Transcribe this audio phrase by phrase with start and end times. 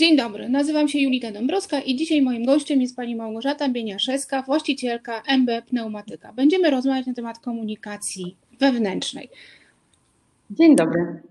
[0.00, 5.22] Dzień dobry, nazywam się Julita Dąbrowska i dzisiaj moim gościem jest pani Małgorzata Bieniaszewska, właścicielka
[5.26, 6.32] MB Pneumatyka.
[6.32, 9.28] Będziemy rozmawiać na temat komunikacji wewnętrznej.
[10.50, 11.22] Dzień dobry.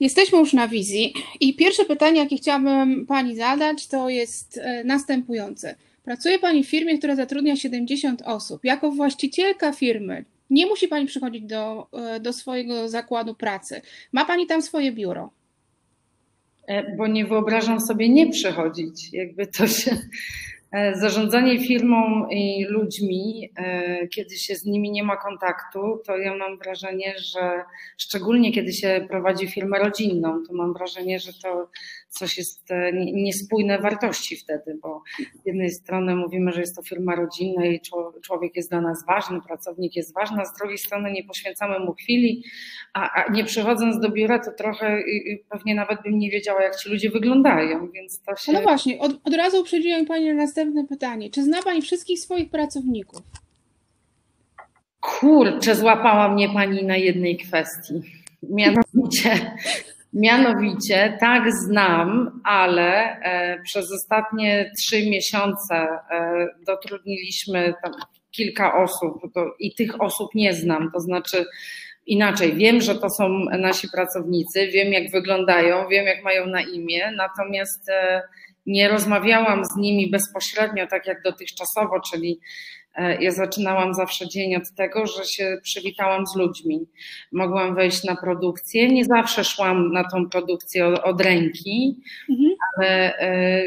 [0.00, 5.74] Jesteśmy już na wizji i pierwsze pytanie, jakie chciałabym pani zadać, to jest e, następujące.
[6.04, 8.64] Pracuje pani w firmie, która zatrudnia 70 osób.
[8.64, 13.82] Jako właścicielka firmy nie musi pani przychodzić do, e, do swojego zakładu pracy.
[14.12, 15.30] Ma pani tam swoje biuro.
[16.72, 19.12] E, bo nie wyobrażam sobie nie przychodzić.
[19.12, 19.96] Jakby to się.
[20.72, 26.36] E, zarządzanie firmą i ludźmi, e, kiedy się z nimi nie ma kontaktu, to ja
[26.36, 27.64] mam wrażenie, że
[27.98, 31.68] szczególnie kiedy się prowadzi firmę rodzinną, to mam wrażenie, że to
[32.12, 32.68] coś jest
[33.12, 35.02] niespójne wartości wtedy, bo
[35.42, 37.80] z jednej strony mówimy, że jest to firma rodzinna i
[38.22, 41.94] człowiek jest dla nas ważny, pracownik jest ważny, a z drugiej strony nie poświęcamy mu
[41.94, 42.44] chwili,
[42.94, 45.02] a, nie przychodząc do biura, to trochę
[45.48, 48.52] pewnie nawet bym nie wiedziała, jak ci ludzie wyglądają, więc to się...
[48.52, 51.30] No właśnie, od, od razu uprzedziłem Pani na następne pytanie.
[51.30, 53.20] Czy zna Pani wszystkich swoich pracowników?
[55.00, 57.94] Kurczę, złapała mnie Pani na jednej kwestii.
[58.42, 59.56] Mianowicie
[60.12, 67.74] Mianowicie, tak znam, ale e, przez ostatnie trzy miesiące e, dotrudniliśmy
[68.30, 69.22] kilka osób
[69.58, 70.90] i tych osób nie znam.
[70.92, 71.44] To znaczy,
[72.06, 77.12] inaczej, wiem, że to są nasi pracownicy, wiem, jak wyglądają, wiem, jak mają na imię,
[77.16, 78.22] natomiast e,
[78.66, 82.40] nie rozmawiałam z nimi bezpośrednio, tak jak dotychczasowo, czyli
[83.20, 86.86] ja zaczynałam zawsze dzień od tego, że się przywitałam z ludźmi.
[87.32, 88.88] Mogłam wejść na produkcję.
[88.88, 92.00] Nie zawsze szłam na tą produkcję od, od ręki,
[92.30, 92.50] mhm.
[92.76, 93.62] ale e,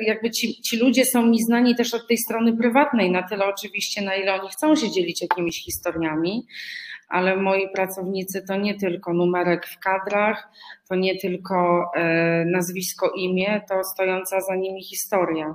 [0.00, 4.02] jakby ci, ci ludzie są mi znani też od tej strony prywatnej, na tyle oczywiście,
[4.02, 6.46] na ile oni chcą się dzielić jakimiś historiami
[7.08, 10.48] ale moi pracownicy to nie tylko numerek w kadrach,
[10.88, 15.54] to nie tylko e, nazwisko, imię, to stojąca za nimi historia.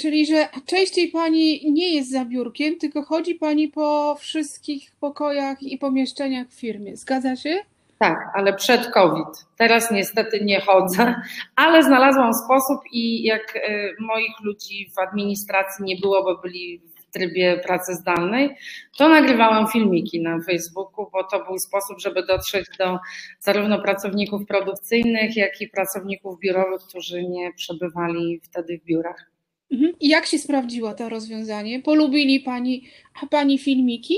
[0.00, 5.78] czyli, że częściej pani nie jest za biurkiem, tylko chodzi pani po wszystkich pokojach i
[5.78, 6.96] pomieszczeniach w firmie.
[6.96, 7.58] Zgadza się?
[7.98, 9.26] Tak, ale przed COVID.
[9.58, 11.14] Teraz niestety nie chodzę,
[11.56, 16.80] ale znalazłam sposób i jak e, moich ludzi w administracji nie było, bo byli
[17.12, 18.56] trybie pracy zdalnej,
[18.98, 22.98] to nagrywałam filmiki na Facebooku, bo to był sposób, żeby dotrzeć do
[23.40, 29.30] zarówno pracowników produkcyjnych, jak i pracowników biurowych, którzy nie przebywali wtedy w biurach.
[29.72, 29.92] Mhm.
[30.00, 31.82] I jak się sprawdziło to rozwiązanie?
[31.82, 32.84] Polubili Pani,
[33.30, 34.14] pani filmiki?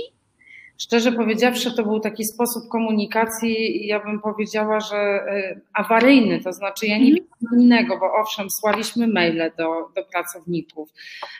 [0.78, 6.86] Szczerze powiedziawszy, to był taki sposób komunikacji, ja bym powiedziała, że e, awaryjny, to znaczy
[6.86, 10.88] ja nie wiem innego, bo owszem, słaliśmy maile do, do pracowników,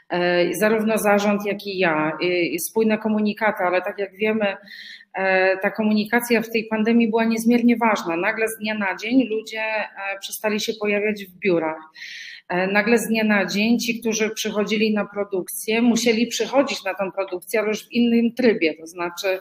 [0.09, 2.19] e, zarówno zarząd, jak i ja,
[2.59, 4.57] spójne komunikaty, ale tak jak wiemy,
[5.15, 8.17] e, ta komunikacja w tej pandemii była niezmiernie ważna.
[8.17, 9.63] Nagle z dnia na dzień ludzie
[10.21, 11.81] przestali się pojawiać w biurach.
[12.49, 17.11] E, nagle z dnia na dzień ci, którzy przychodzili na produkcję, musieli przychodzić na tę
[17.15, 19.41] produkcję, ale już w innym trybie, to znaczy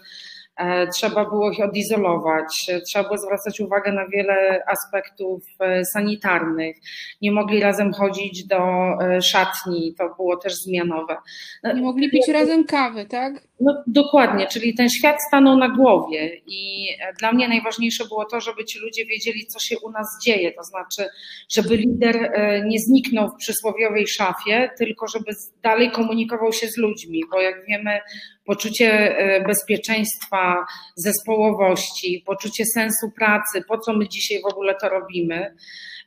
[0.96, 6.78] trzeba było ich odizolować, trzeba było zwracać uwagę na wiele aspektów e, sanitarnych.
[7.22, 11.16] Nie mogli razem chodzić do e, szatni, to było też zmianowe.
[11.63, 13.47] Nie mogli pić razem kawy, tak?
[13.59, 16.88] No, dokładnie, czyli ten świat stanął na głowie i
[17.19, 20.63] dla mnie najważniejsze było to, żeby ci ludzie wiedzieli, co się u nas dzieje, to
[20.63, 21.09] znaczy,
[21.50, 22.31] żeby lider
[22.66, 25.31] nie zniknął w przysłowiowej szafie, tylko żeby
[25.63, 28.00] dalej komunikował się z ludźmi, bo jak wiemy,
[28.46, 30.66] poczucie e, bezpieczeństwa,
[30.96, 35.56] zespołowości, poczucie sensu pracy, po co my dzisiaj w ogóle to robimy,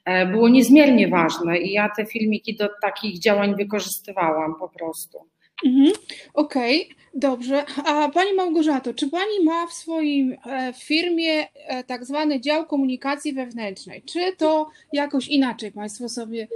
[0.04, 5.18] e, było niezmiernie ważne i ja te filmiki do takich działań wykorzystywałam po prostu.
[5.66, 5.92] Mhm.
[6.34, 7.64] Okej, okay, dobrze.
[7.84, 11.46] A Pani Małgorzato, czy Pani ma w swoim e, firmie
[11.86, 14.02] tak zwany dział komunikacji wewnętrznej?
[14.02, 16.48] Czy to jakoś inaczej Państwo sobie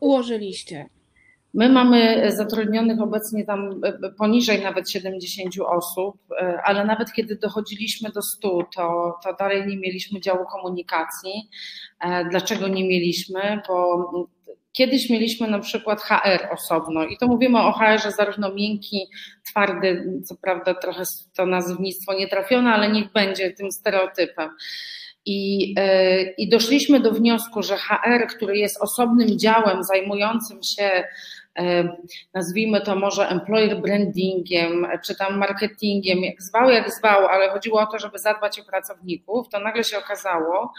[0.00, 0.88] ułożyliście?
[1.54, 3.80] My mamy zatrudnionych obecnie tam
[4.18, 6.16] poniżej nawet 70 osób,
[6.64, 11.48] ale nawet kiedy dochodziliśmy do 100, to, to dalej nie mieliśmy działu komunikacji.
[12.30, 13.60] Dlaczego nie mieliśmy?
[13.68, 14.10] Bo
[14.76, 19.06] Kiedyś mieliśmy na przykład HR osobno i to mówimy o HR-ze zarówno miękki,
[19.46, 21.02] twardy, co prawda trochę
[21.36, 24.50] to nazewnictwo nie trafione, ale niech będzie tym stereotypem.
[25.26, 31.04] I, e, I doszliśmy do wniosku, że HR, który jest osobnym działem zajmującym się e,
[32.34, 37.86] nazwijmy to może employer brandingiem, czy tam marketingiem, jak zwał, jak zwał, ale chodziło o
[37.86, 40.72] to, żeby zadbać o pracowników, to nagle się okazało,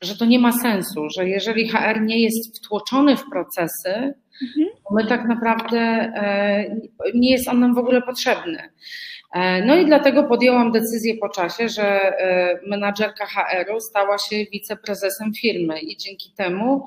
[0.00, 4.68] że to nie ma sensu, że jeżeli HR nie jest wtłoczony w procesy, mhm.
[4.88, 6.76] to my tak naprawdę e,
[7.14, 8.58] nie jest on nam w ogóle potrzebny.
[9.34, 15.32] E, no i dlatego podjęłam decyzję po czasie, że e, menadżerka HR-u stała się wiceprezesem
[15.34, 16.84] firmy i dzięki temu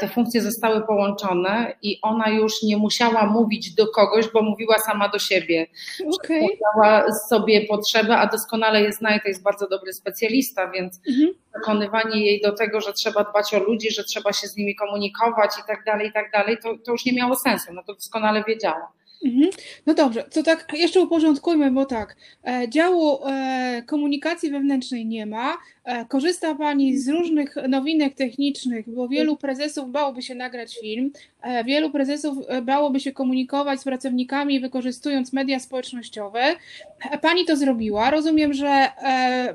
[0.00, 5.08] te funkcje zostały połączone i ona już nie musiała mówić do kogoś, bo mówiła sama
[5.08, 5.66] do siebie.
[6.14, 6.40] Okay.
[6.40, 11.34] Miała sobie potrzeby, a doskonale je zna i to jest bardzo dobry specjalista, więc mhm.
[11.52, 15.50] przekonywanie jej do tego, że trzeba dbać o ludzi, że trzeba się z nimi komunikować
[15.58, 18.44] i tak dalej, i tak dalej, to, to już nie miało sensu, no to doskonale
[18.48, 18.92] wiedziała.
[19.24, 19.50] Mhm.
[19.86, 25.56] No dobrze, to tak jeszcze uporządkujmy, bo tak, e, działu e, komunikacji wewnętrznej nie ma,
[25.75, 25.75] E,
[26.08, 31.12] korzysta Pani z różnych nowinek technicznych, bo wielu prezesów bałoby się nagrać film,
[31.42, 36.56] e, wielu prezesów e, bałoby się komunikować z pracownikami, wykorzystując media społecznościowe.
[37.22, 38.10] Pani to zrobiła.
[38.10, 38.88] Rozumiem, że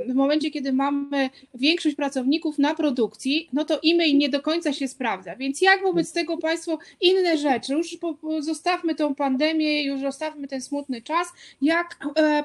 [0.07, 4.87] w momencie, kiedy mamy większość pracowników na produkcji, no to e-mail nie do końca się
[4.87, 5.35] sprawdza.
[5.35, 7.97] Więc jak wobec tego Państwo inne rzeczy, już
[8.39, 11.27] zostawmy tą pandemię, już zostawmy ten smutny czas,
[11.61, 11.97] jak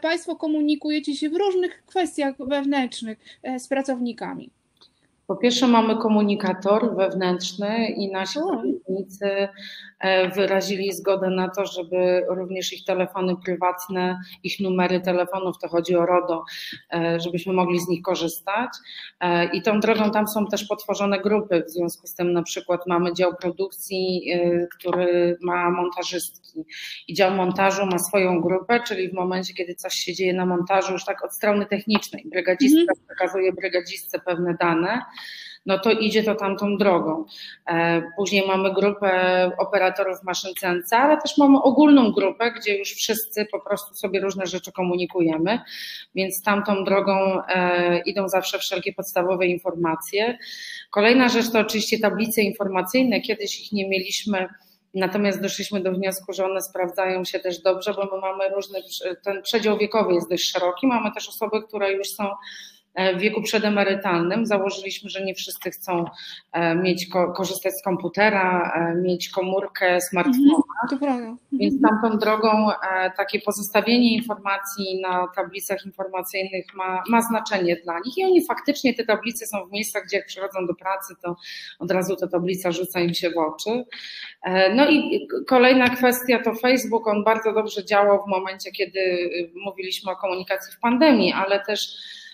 [0.02, 3.18] Państwo komunikujecie się w różnych kwestiach wewnętrznych
[3.58, 4.50] z pracownikami?
[5.26, 8.38] Po pierwsze mamy komunikator wewnętrzny i nasi
[8.96, 9.48] pracownicy
[10.00, 15.96] e, wyrazili zgodę na to, żeby również ich telefony prywatne, ich numery telefonów, to chodzi
[15.96, 16.44] o RODO,
[16.94, 18.70] e, żebyśmy mogli z nich korzystać.
[19.20, 22.86] E, I tą drogą tam są też potworzone grupy, w związku z tym na przykład
[22.86, 24.32] mamy dział produkcji,
[24.78, 26.64] który ma montażystki.
[27.08, 30.92] I dział montażu ma swoją grupę, czyli w momencie, kiedy coś się dzieje na montażu,
[30.92, 33.06] już tak od strony technicznej, brygadzistka mm -hmm.
[33.06, 35.02] przekazuje brygadzistce pewne dane,
[35.66, 37.24] no to idzie to tamtą drogą.
[37.66, 39.10] E, później mamy grupę
[39.58, 44.46] operatorów maszyn CNC, ale też mamy ogólną grupę, gdzie już wszyscy po prostu sobie różne
[44.46, 45.60] rzeczy komunikujemy,
[46.14, 50.38] więc tamtą drogą e, idą zawsze wszelkie podstawowe informacje.
[50.90, 53.20] Kolejna rzecz to oczywiście tablice informacyjne.
[53.20, 54.48] Kiedyś ich nie mieliśmy.
[54.94, 58.78] Natomiast doszliśmy do wniosku, że one sprawdzają się też dobrze, bo my mamy różny,
[59.24, 60.86] ten przedział wiekowy jest dość szeroki.
[60.86, 62.28] Mamy też osoby, które już są
[63.16, 64.46] w wieku przedemerytalnym.
[64.46, 66.04] Założyliśmy, że nie wszyscy chcą
[66.52, 67.06] e, mieć,
[67.36, 70.62] korzystać z komputera, e, mieć komórkę, smartfona.
[70.92, 72.68] Mhm, Więc tamtą drogą
[73.16, 79.04] takie pozostawienie informacji na tablicach informacyjnych ma, ma znaczenie dla nich i oni faktycznie te
[79.04, 81.36] tablice są w miejscach, gdzie jak przychodzą do pracy, to
[81.78, 83.84] od razu ta tablica rzuca im się w oczy.
[84.74, 87.06] No i kolejna kwestia to Facebook.
[87.06, 89.30] On bardzo dobrze działał w momencie, kiedy
[89.64, 92.25] mówiliśmy o komunikacji w pandemii, ale też E,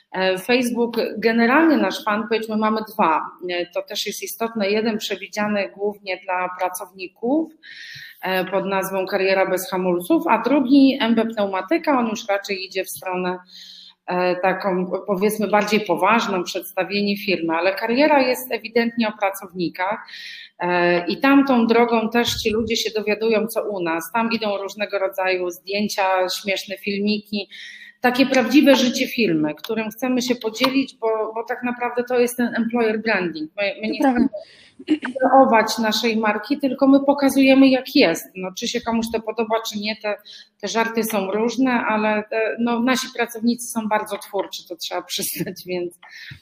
[0.45, 3.21] Facebook, generalnie nasz fanpage my mamy dwa.
[3.51, 4.71] E, to też jest istotne.
[4.71, 7.53] Jeden przewidziany głównie dla pracowników
[8.23, 11.99] e, pod nazwą Kariera bez hamulców, a drugi MB Pneumatyka.
[11.99, 13.39] On już raczej idzie w stronę
[14.43, 20.07] taką powiedzmy bardziej poważną, przedstawienie firmy, ale kariera jest ewidentnie o pracownikach
[21.09, 24.13] i tamtą drogą też ci ludzie się dowiadują, co u nas.
[24.13, 26.05] Tam idą różnego rodzaju zdjęcia,
[26.43, 27.49] śmieszne filmiki,
[28.03, 32.55] takie prawdziwe życie firmy, którym chcemy się podzielić, bo, bo tak naprawdę to jest ten
[32.55, 33.51] employer branding.
[33.57, 34.29] My, my nie chcemy
[34.87, 38.25] kreować naszej marki, tylko my pokazujemy jak jest.
[38.37, 40.17] No, czy się komuś to podoba, czy nie, te,
[40.61, 45.63] te żarty są różne, ale te, no, nasi pracownicy są bardzo twórczy, to trzeba przyznać,
[45.67, 45.95] więc...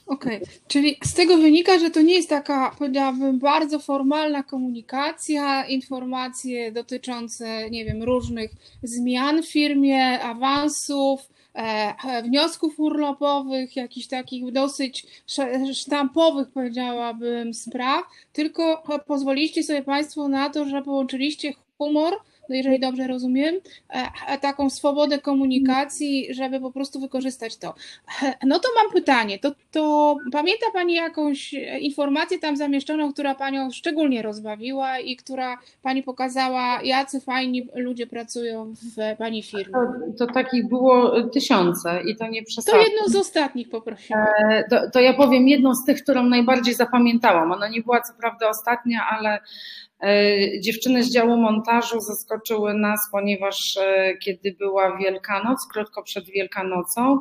[0.06, 0.54] Okej, okay.
[0.68, 7.70] czyli z tego wynika, że to nie jest taka, powiedziałabym, bardzo formalna komunikacja, informacje dotyczące,
[7.70, 8.50] nie wiem, różnych
[8.82, 11.20] zmian w firmie, awansów,
[11.54, 15.06] E, e, wniosków urlopowych, jakichś takich dosyć
[15.75, 22.14] sztampowych, powiedziałabym, spraw, tylko pozwoliście sobie Państwo na to, że połączyliście humor
[22.50, 23.54] no jeżeli dobrze rozumiem,
[23.88, 27.75] e, taką swobodę komunikacji, żeby po prostu wykorzystać to.
[28.47, 34.23] No to mam pytanie, to, to pamięta Pani jakąś informację tam zamieszczoną, która Panią szczególnie
[34.23, 39.75] rozbawiła i która Pani pokazała, jacy fajni ludzie pracują w Pani firmie?
[40.19, 42.80] To, to takich było tysiące i to nie przesadzam.
[42.80, 44.26] To jedną z ostatnich poprosiłam.
[44.50, 47.52] E, to, to ja powiem jedną z tych, którą najbardziej zapamiętałam.
[47.52, 49.89] Ona nie była co prawda ostatnia, ale E,
[50.61, 57.19] dziewczyny z działu montażu zaskoczyły nas, ponieważ e, kiedy była Wielkanoc, krótko przed Wielkanocą,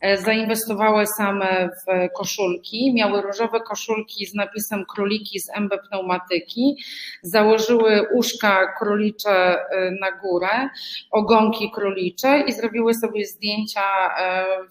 [0.00, 6.76] e, zainwestowały same w koszulki, miały różowe koszulki z napisem króliki z MB pneumatyki,
[7.22, 10.68] założyły uszka królicze e, na górę,
[11.10, 13.82] ogonki królicze i zrobiły sobie zdjęcia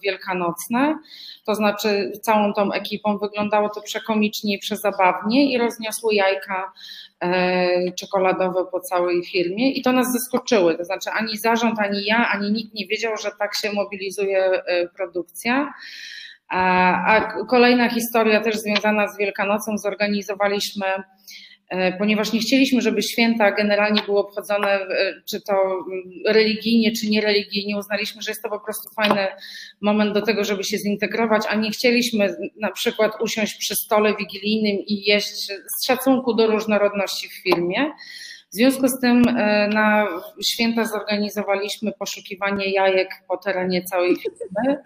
[0.02, 0.98] wielkanocne,
[1.46, 6.72] to znaczy całą tą ekipą wyglądało to przekomicznie i przezabawnie i rozniosły jajka
[7.13, 7.13] E,
[8.00, 10.76] czekoladowe po całej firmie i to nas zaskoczyły.
[10.78, 14.88] To znaczy ani zarząd, ani ja, ani nikt nie wiedział, że tak się mobilizuje e,
[14.88, 15.72] produkcja.
[16.48, 21.53] A kolejna historia też związana z Wielkanocą, zorganizowaliśmy E,
[21.98, 24.86] ponieważ nie chcieliśmy, żeby święta generalnie były obchodzone, e,
[25.24, 27.76] czy to mm, religijnie, czy niereligijnie.
[27.78, 29.26] Uznaliśmy, że jest to po prostu fajny
[29.80, 34.76] moment do tego, żeby się zintegrować, a nie chcieliśmy na przykład usiąść przy stole wigilijnym
[34.86, 37.92] i jeść z szacunku do różnorodności w firmie.
[38.52, 40.06] W związku z tym e, na
[40.42, 44.82] święta zorganizowaliśmy poszukiwanie jajek po terenie całej firmy,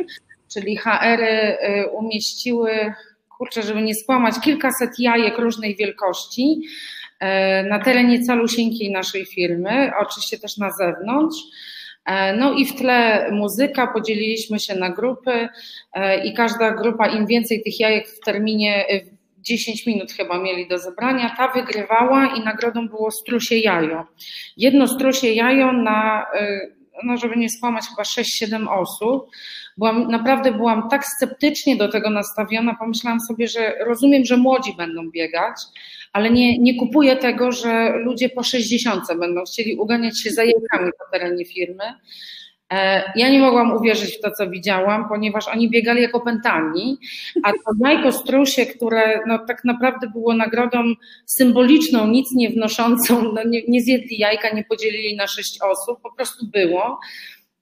[0.54, 2.92] czyli HR-y umieściły
[3.38, 6.62] kurczę, żeby nie skłamać, kilkaset jajek różnej wielkości
[7.21, 11.38] e, na terenie calusieńkiej naszej firmy, oczywiście też na zewnątrz.
[12.04, 15.49] E, no i w tle muzyka, podzieliliśmy się na grupy
[15.92, 18.85] e, i każda grupa, im więcej tych jajek w terminie
[19.38, 24.07] 10 minut chyba mieli do zebrania, ta wygrywała i nagrodą było strusie jajo.
[24.57, 26.26] Jedno strusie jajo na,
[27.05, 29.31] no żeby nie skłamać, chyba 6-7 osób
[29.76, 35.11] byłam, naprawdę byłam tak sceptycznie do tego nastawiona, pomyślałam sobie, że rozumiem, że młodzi będą
[35.11, 35.57] biegać,
[36.12, 40.43] ale nie, nie kupuję tego, że ludzie po 60 będą chcieli uganiać się za
[40.99, 41.85] po terenie firmy.
[42.73, 46.99] E, ja nie mogłam uwierzyć w to, co widziałam, ponieważ oni biegali jako pętani,
[47.43, 50.85] a to jajko strusie, które no, tak naprawdę było nagrodą
[51.27, 56.13] symboliczną, nic nie wnoszącą, no, nie, nie zjedli jajka, nie podzielili na sześć osób, po
[56.13, 57.01] prostu było.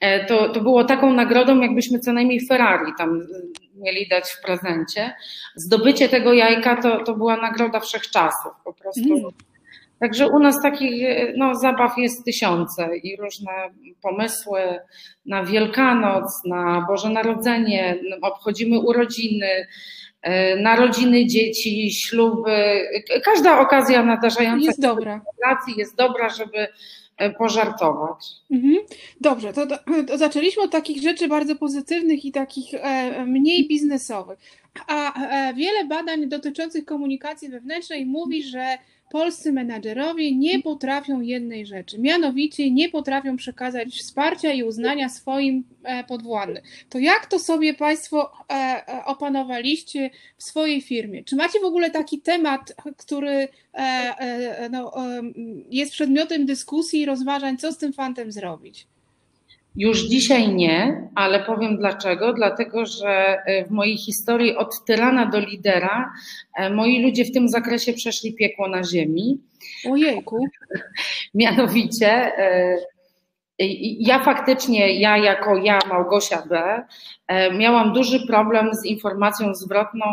[0.00, 3.26] E, to, to było taką nagrodą, jakbyśmy co najmniej Ferrari tam
[3.74, 5.14] mieli dać w prezencie.
[5.56, 9.32] Zdobycie tego jajka to, to była nagroda wszechczasów po prostu.
[10.00, 11.02] Także u nas takich
[11.36, 13.52] no, zabaw jest tysiące i różne
[14.02, 14.60] pomysły
[15.26, 19.66] na Wielkanoc, na Boże Narodzenie, obchodzimy urodziny,
[20.22, 22.88] e, narodziny dzieci, śluby.
[23.24, 25.20] Każda okazja nadarzająca jest dobra.
[25.76, 26.68] jest dobra, żeby
[27.16, 28.26] E, pożartować.
[28.50, 28.76] Mhm.
[29.20, 29.78] Dobrze, to, to,
[30.18, 34.38] zaczęliśmy od takich rzeczy bardzo pozytywnych i takich e, mniej biznesowych.
[34.86, 38.78] A e, wiele badań dotyczących komunikacji wewnętrznej mówi, że
[39.10, 46.04] polscy menadżerowie nie potrafią jednej rzeczy, mianowicie nie potrafią przekazać wsparcia i uznania swoim e,
[46.04, 46.62] podwładnym.
[46.88, 51.24] To jak to sobie Państwo e, e, opanowaliście w swojej firmie?
[51.24, 53.48] Czy macie w ogóle taki temat, który
[54.70, 54.92] no,
[55.70, 58.86] jest przedmiotem dyskusji i rozważań, co z tym fantem zrobić?
[59.76, 62.32] Już dzisiaj nie, ale powiem dlaczego.
[62.32, 66.12] Dlatego, że e, w mojej historii od tyrana do lidera
[66.56, 69.40] e, moi ludzie w tym zakresie przeszli piekło na ziemi.
[69.90, 70.46] Ojejku.
[71.34, 72.76] Mianowicie e,
[73.98, 76.82] ja faktycznie, ja jako ja, Małgosia B.,
[77.58, 80.04] miałam duży problem z informacją zwrotną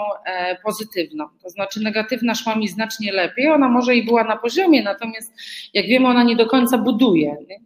[0.63, 1.25] pozytywną.
[1.43, 3.47] To znaczy negatywna szła mi znacznie lepiej.
[3.47, 5.33] Ona może i była na poziomie, natomiast
[5.73, 7.35] jak wiemy, ona nie do końca buduje.
[7.49, 7.59] Nie?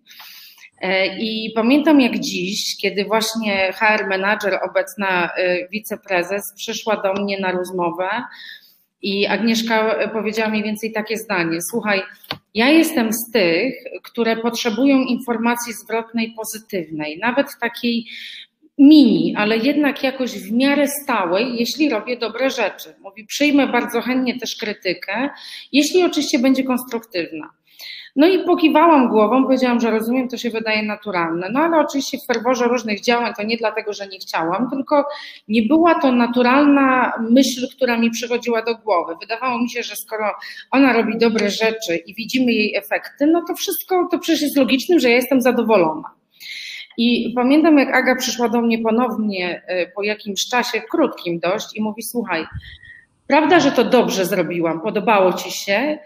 [0.81, 7.39] E, I pamiętam jak dziś, kiedy właśnie HR manager, obecna e, wiceprezes, przyszła do mnie
[7.39, 8.09] na rozmowę
[9.01, 12.01] i Agnieszka powiedziała mniej więcej takie zdanie: Słuchaj,
[12.53, 18.05] ja jestem z tych, które potrzebują informacji zwrotnej pozytywnej, nawet takiej
[18.77, 22.95] mini, ale jednak jakoś w miarę stałej, jeśli robię dobre rzeczy.
[23.01, 25.29] Mówi, przyjmę bardzo chętnie też krytykę,
[25.71, 27.56] jeśli oczywiście będzie konstruktywna.
[28.15, 31.49] No i pokiwałam głową, powiedziałam, że rozumiem, to się wydaje naturalne.
[31.51, 35.05] No ale oczywiście w ferworze różnych działań to nie dlatego, że nie chciałam, tylko
[35.47, 39.13] nie była to naturalna myśl, która mi przychodziła do głowy.
[39.21, 40.31] Wydawało mi się, że skoro
[40.71, 44.99] ona robi dobre rzeczy i widzimy jej efekty, no to wszystko to przecież jest logicznym,
[44.99, 46.17] że ja jestem zadowolona.
[46.97, 51.81] I pamiętam, jak Aga przyszła do mnie ponownie e, po jakimś czasie, krótkim dość, i
[51.81, 52.45] mówi: Słuchaj,
[53.27, 55.99] prawda, że to dobrze zrobiłam, podobało ci się,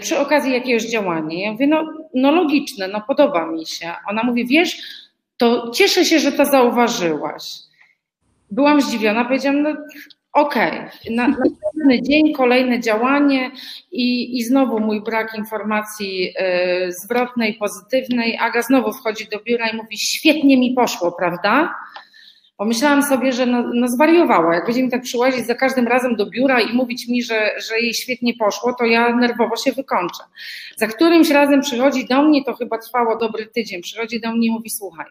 [0.00, 1.44] przy okazji jakiegoś działania.
[1.44, 3.92] Ja mówię, no, no logiczne, no podoba mi się.
[4.10, 4.82] Ona mówi, wiesz,
[5.36, 7.52] to cieszę się, że to zauważyłaś.
[8.50, 9.70] Byłam zdziwiona, powiedziałam, no
[10.32, 10.90] okej, okay.
[11.10, 13.50] na, następny dzień kolejne działanie
[13.92, 16.28] i, i znowu mój brak informacji
[16.88, 18.38] y, zwrotnej, pozytywnej.
[18.40, 21.74] Aga znowu wchodzi do biura i mówi, świetnie mi poszło, prawda?
[22.56, 24.54] Pomyślałam sobie, że no, no zwariowała.
[24.54, 27.80] Jak będzie mi tak przyłazić za każdym razem do biura i mówić mi, że, że
[27.80, 30.24] jej świetnie poszło, to ja nerwowo się wykończę.
[30.76, 34.50] Za którymś razem przychodzi do mnie, to chyba trwało dobry tydzień, przychodzi do mnie i
[34.50, 35.06] mówi, słuchaj,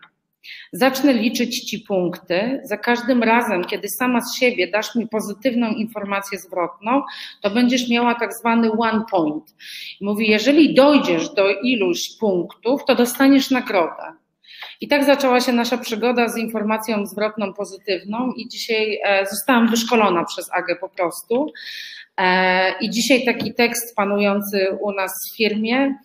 [0.72, 2.62] Zacznę liczyć Ci punkty.
[2.64, 7.02] Za każdym razem, kiedy sama z siebie dasz mi pozytywną informację zwrotną,
[7.42, 9.56] to będziesz miała tak zwany one point.
[10.02, 14.25] Mówi, jeżeli dojdziesz do iluś punktów, to dostaniesz nagrodę.
[14.82, 20.26] I tak zaczęła się nasza przygoda z informacją zwrotną pozytywną i dzisiaj e, zostałam wyszkolona
[20.26, 21.52] przez Agę po prostu.
[22.18, 25.96] E, I dzisiaj taki tekst panujący u nas w firmie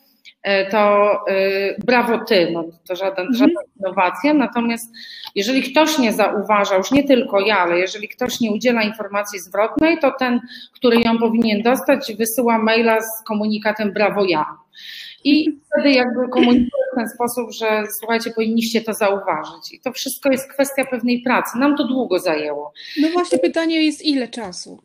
[0.71, 3.35] to e, brawo ty, no to żaden, mhm.
[3.35, 4.35] żadna innowacja.
[4.35, 4.93] Natomiast
[5.35, 9.99] jeżeli ktoś nie zauważa, już nie tylko ja, ale jeżeli ktoś nie udziela informacji zwrotnej,
[9.99, 10.41] to ten,
[10.75, 14.47] który ją powinien dostać, wysyła maila z komunikatem brawo ja.
[15.25, 19.73] I wtedy jakby komunikuję w ten sposób, że słuchajcie, powinniście to zauważyć.
[19.73, 21.59] I to wszystko jest kwestia pewnej pracy.
[21.59, 22.73] Nam to długo zajęło.
[23.01, 24.83] No właśnie pytanie jest ile czasu?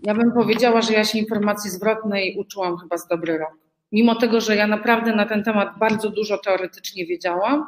[0.00, 4.40] Ja bym powiedziała, że ja się informacji zwrotnej uczyłam chyba z dobry rok mimo tego,
[4.40, 7.66] że ja naprawdę na ten temat bardzo dużo teoretycznie wiedziałam,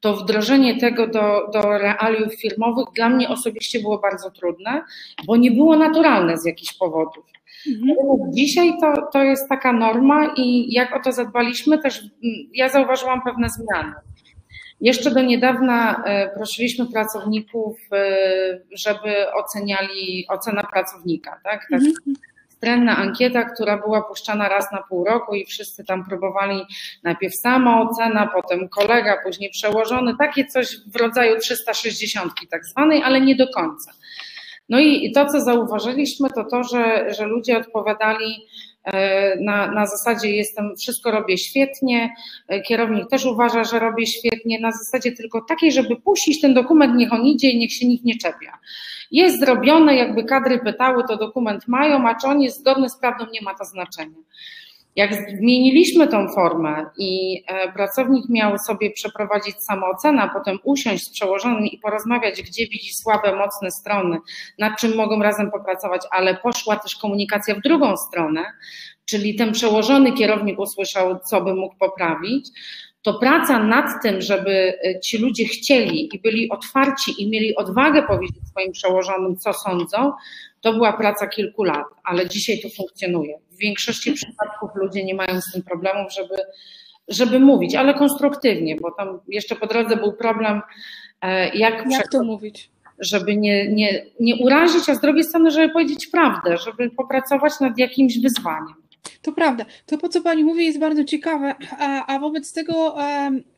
[0.00, 4.82] to wdrożenie tego do, do realiów firmowych dla mnie osobiście było bardzo trudne,
[5.26, 7.24] bo nie było naturalne z jakichś powodów.
[7.66, 7.96] Mhm.
[8.32, 12.10] Dzisiaj to, to jest taka norma i jak o to zadbaliśmy, też mm,
[12.52, 13.94] ja zauważyłam pewne zmiany.
[14.80, 21.66] Jeszcze do niedawna e, prosiliśmy pracowników, e, żeby oceniali ocena pracownika, tak?
[21.70, 22.14] tak mhm
[22.64, 26.62] trenna ankieta, która była puszczana raz na pół roku i wszyscy tam próbowali
[27.02, 33.20] najpierw sama ocena, potem kolega, później przełożony, takie coś w rodzaju 360 tak zwanej, ale
[33.20, 33.92] nie do końca.
[34.68, 38.46] No i to, co zauważyliśmy, to to, że, że ludzie odpowiadali
[39.40, 42.14] na, na zasadzie jestem, wszystko robię świetnie,
[42.48, 46.94] e, kierownik też uważa, że robię świetnie, na zasadzie tylko takiej, żeby puścić ten dokument,
[46.96, 48.58] niech on idzie i niech się nikt nie czepia.
[49.10, 53.26] Jest zrobione, jakby kadry pytały, to dokument mają, a czy on jest zgodny z prawdą,
[53.32, 54.16] nie ma to znaczenia.
[54.96, 61.10] Jak zmieniliśmy tą formę i e, pracownik miał sobie przeprowadzić samoocenę, a potem usiąść z
[61.10, 64.18] przełożonym i porozmawiać, gdzie widzi słabe, mocne strony,
[64.58, 68.42] nad czym mogą razem popracować, ale poszła też komunikacja w drugą stronę,
[69.04, 72.48] czyli ten przełożony kierownik usłyszał, co by mógł poprawić,
[73.02, 78.02] to praca nad tym, żeby e, ci ludzie chcieli i byli otwarci i mieli odwagę
[78.02, 80.12] powiedzieć swoim przełożonym, co sądzą,
[80.64, 83.38] to była praca kilku lat, ale dzisiaj to funkcjonuje.
[83.50, 86.34] W większości przypadków ludzie nie mają z tym problemów, żeby,
[87.08, 90.60] żeby mówić, ale konstruktywnie, bo tam jeszcze po drodze był problem,
[91.20, 95.72] e, jak, jak to mówić żeby nie, nie, nie urazić, a z drugiej strony, żeby
[95.72, 98.74] powiedzieć prawdę, żeby popracować nad jakimś wyzwaniem.
[99.22, 99.64] To prawda.
[99.86, 101.54] To, po co Pani mówi, jest bardzo ciekawe,
[102.06, 102.96] a, wobec tego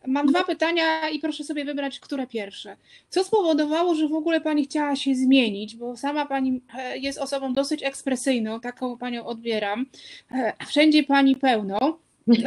[0.06, 2.76] mam dwa pytania i proszę sobie wybrać, które pierwsze.
[3.08, 7.52] Co spowodowało, że w ogóle Pani chciała się zmienić, bo sama Pani e, jest osobą
[7.52, 9.86] dosyć ekspresyjną, taką Panią odbieram.
[10.32, 11.98] E, wszędzie Pani pełno.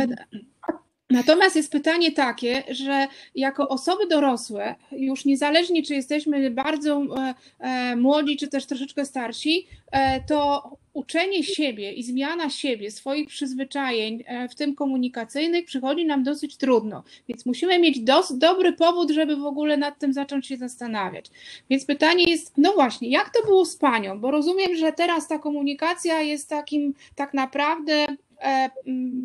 [1.09, 7.95] Natomiast jest pytanie takie, że jako osoby dorosłe, już niezależnie czy jesteśmy bardzo e, e,
[7.95, 14.55] młodzi, czy też troszeczkę starsi, e, to uczenie siebie i zmiana siebie, swoich przyzwyczajeń, w
[14.55, 17.03] tym komunikacyjnych, przychodzi nam dosyć trudno.
[17.29, 21.31] Więc musimy mieć dos- dobry powód, żeby w ogóle nad tym zacząć się zastanawiać.
[21.69, 24.19] Więc pytanie jest, no właśnie, jak to było z panią?
[24.19, 28.05] Bo rozumiem, że teraz ta komunikacja jest takim tak naprawdę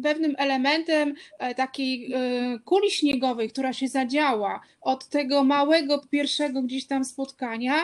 [0.02, 2.18] pewnym elementem e, takiej e,
[2.64, 7.74] kuli śniegowej, która się zadziała od tego małego pierwszego gdzieś tam spotkania,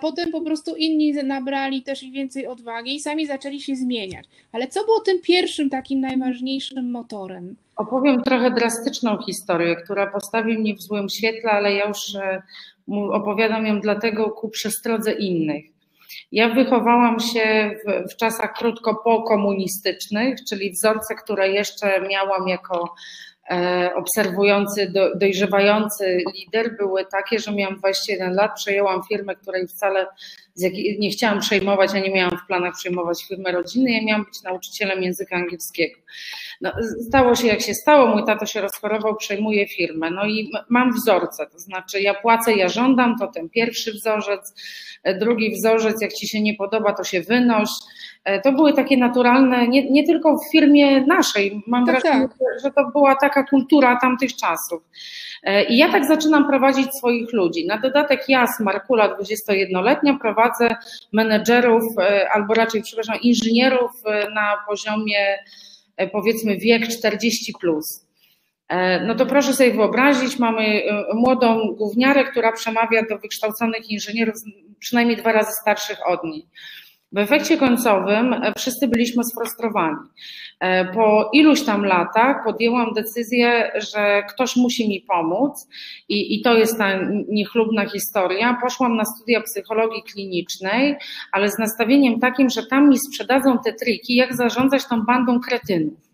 [0.00, 4.26] potem po prostu inni nabrali też i więcej odwagi i sami zaczęli się zmieniać.
[4.52, 7.56] Ale co było tym pierwszym takim najważniejszym motorem?
[7.76, 12.16] Opowiem trochę drastyczną historię, która postawi mnie w złym świetle, ale ja już
[13.12, 15.75] opowiadam ją dlatego ku przestrodze innych.
[16.32, 22.94] Ja wychowałam się w, w czasach krótko pokomunistycznych, czyli wzorce, które jeszcze miałam jako
[23.50, 30.06] e, obserwujący, do, dojrzewający lider były takie, że miałam 21 lat, przejęłam firmę, której wcale
[30.98, 35.02] nie chciałam przejmować, a nie miałam w planach przejmować firmy rodzinnej, ja miałam być nauczycielem
[35.02, 35.98] języka angielskiego.
[36.60, 36.72] No,
[37.08, 41.46] stało się jak się stało, mój tato się rozchorował, przejmuje firmę, no i mam wzorce,
[41.52, 44.54] to znaczy ja płacę, ja żądam, to ten pierwszy wzorzec,
[45.20, 47.68] drugi wzorzec, jak ci się nie podoba, to się wynoś.
[48.26, 52.38] E, to były takie naturalne, nie, nie tylko w firmie naszej, mam tak, wrażenie, tak.
[52.64, 54.82] że to była taka kultura tamtych czasów.
[55.42, 57.66] E, I ja tak zaczynam prowadzić swoich ludzi.
[57.66, 60.45] Na dodatek ja, Smarkula, 21-letnia, prowadzę
[61.12, 63.90] menedżerów, e, albo raczej, przepraszam, inżynierów
[64.34, 65.38] na poziomie
[66.12, 68.06] powiedzmy wiek 40 plus.
[69.06, 70.82] No to proszę sobie wyobrazić, mamy
[71.14, 74.34] młodą gówniarę, która przemawia do wykształconych inżynierów
[74.78, 76.46] przynajmniej dwa razy starszych od niej.
[77.12, 79.96] W efekcie końcowym e, wszyscy byliśmy sfrustrowani.
[80.60, 85.68] E, po iluś tam latach podjęłam decyzję, że ktoś musi mi pomóc
[86.08, 86.88] i, i to jest ta
[87.28, 88.58] niechlubna historia.
[88.62, 90.96] Poszłam na studia psychologii klinicznej,
[91.32, 96.06] ale z nastawieniem takim, że tam mi sprzedadzą te triki, jak zarządzać tą bandą kretynów.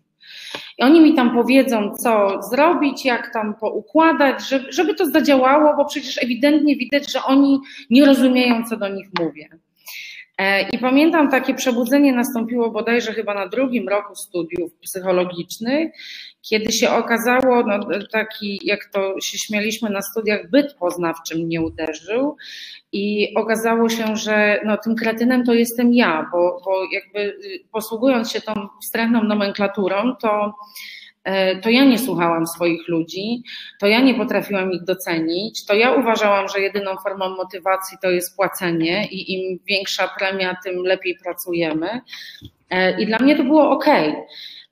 [0.77, 5.85] I oni mi tam powiedzą, co zrobić, jak tam poukładać, żeby, żeby to zadziałało, bo
[5.85, 9.49] przecież ewidentnie widać, że oni nie rozumieją, co do nich mówię.
[10.37, 15.91] E, I pamiętam takie przebudzenie nastąpiło bodajże chyba na drugim roku studiów psychologicznych,
[16.41, 17.79] kiedy się okazało, no,
[18.11, 22.37] taki, jak to się śmialiśmy na studiach, byt poznawczy mnie uderzył.
[22.91, 28.31] I okazało się, że no, tym kretynem to jestem ja, bo, bo jakby y, posługując
[28.31, 30.53] się tą wstrętną nomenklaturą, to
[31.61, 33.43] to ja nie słuchałam swoich ludzi,
[33.79, 38.35] to ja nie potrafiłam ich docenić, to ja uważałam, że jedyną formą motywacji to jest
[38.35, 42.01] płacenie i im większa premia, tym lepiej pracujemy.
[42.69, 43.85] E, I dla mnie to było ok.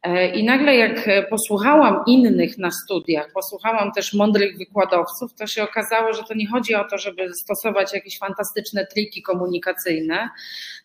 [0.03, 6.13] E, I nagle, jak posłuchałam innych na studiach, posłuchałam też mądrych wykładowców, to się okazało,
[6.13, 10.29] że to nie chodzi o to, żeby stosować jakieś fantastyczne triki komunikacyjne,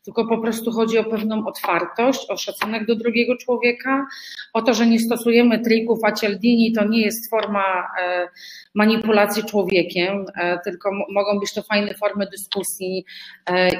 [0.04, 4.06] tylko po prostu chodzi o pewną otwartość, o szacunek do drugiego człowieka,
[4.52, 8.28] o to, że nie stosujemy trików, a Cialdini to nie jest forma e,
[8.74, 13.04] manipulacji człowiekiem, e, tylko mogą być to fajne formy dyskusji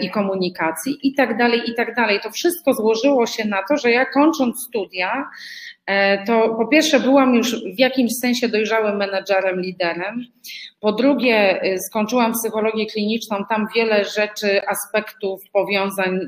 [0.00, 2.20] i komunikacji i tak dalej, i tak dalej.
[2.22, 5.25] To wszystko złożyło się na to, że ja kończąc studia, E,
[6.26, 10.24] to po pierwsze byłam już w jakimś sensie dojrzałym menedżerem, liderem.
[10.80, 16.18] Po drugie, e, skończyłam psychologię kliniczną, tam wiele rzeczy, aspektów, powiązań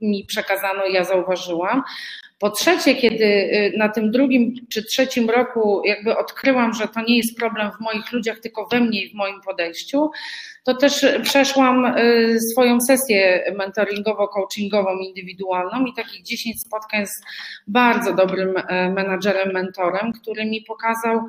[0.00, 1.82] mi przekazano, ja zauważyłam.
[2.38, 7.16] Po trzecie, kiedy y, na tym drugim czy trzecim roku jakby odkryłam, że to nie
[7.16, 10.10] jest problem w moich ludziach, tylko we mnie i w moim podejściu,
[10.64, 17.22] to też przeszłam y, swoją sesję mentoringowo-coachingową indywidualną i takich 10 spotkań z
[17.66, 21.20] bardzo dobrym e, menadżerem, mentorem, który mi pokazał,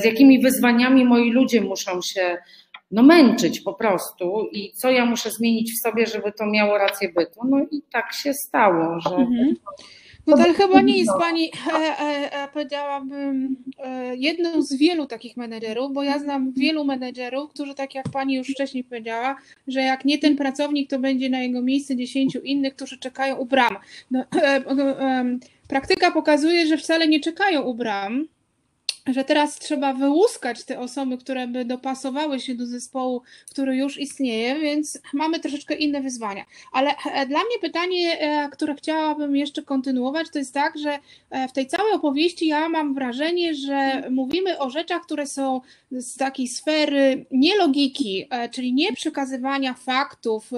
[0.00, 2.38] z jakimi wyzwaniami moi ludzie muszą się
[2.90, 7.08] no męczyć po prostu i co ja muszę zmienić w sobie, żeby to miało rację
[7.08, 7.40] bytu.
[7.48, 9.16] No i tak się stało, że.
[9.16, 9.54] Mhm.
[10.26, 15.36] No to chyba nie jest pani, e, e, e, powiedziałabym, e, jedną z wielu takich
[15.36, 20.04] menedżerów, bo ja znam wielu menedżerów, którzy tak jak pani już wcześniej powiedziała, że jak
[20.04, 23.76] nie ten pracownik, to będzie na jego miejsce dziesięciu innych, którzy czekają u bram.
[24.10, 24.24] No,
[25.68, 28.28] praktyka pokazuje, że wcale nie czekają u bram,
[29.06, 34.60] że teraz trzeba wyłuskać te osoby, które by dopasowały się do zespołu, który już istnieje,
[34.60, 36.44] więc mamy troszeczkę inne wyzwania.
[36.72, 40.98] Ale e, dla mnie pytanie, e, które chciałabym jeszcze kontynuować, to jest tak, że
[41.30, 46.16] e, w tej całej opowieści ja mam wrażenie, że mówimy o rzeczach, które są z
[46.16, 50.50] takiej sfery nie logiki, czyli nie przekazywania faktów,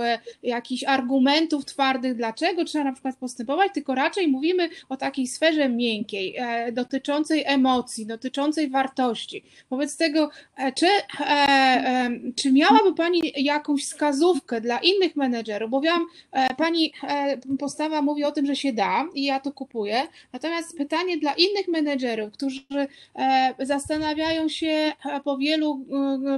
[0.42, 6.37] jakichś argumentów twardych, dlaczego trzeba na przykład postępować, tylko raczej mówimy o takiej sferze miękkiej,
[6.72, 9.42] dotyczącej emocji, dotyczącej dotyczącej wartości.
[9.70, 15.70] Wobec tego, e, czy, e, e, czy miałaby Pani jakąś wskazówkę dla innych menedżerów?
[15.70, 16.07] Bo wiem,
[16.57, 16.92] Pani
[17.59, 20.03] postawa mówi o tym, że się da i ja to kupuję.
[20.33, 22.61] Natomiast pytanie dla innych menedżerów, którzy
[23.59, 24.92] zastanawiają się
[25.25, 25.87] po wielu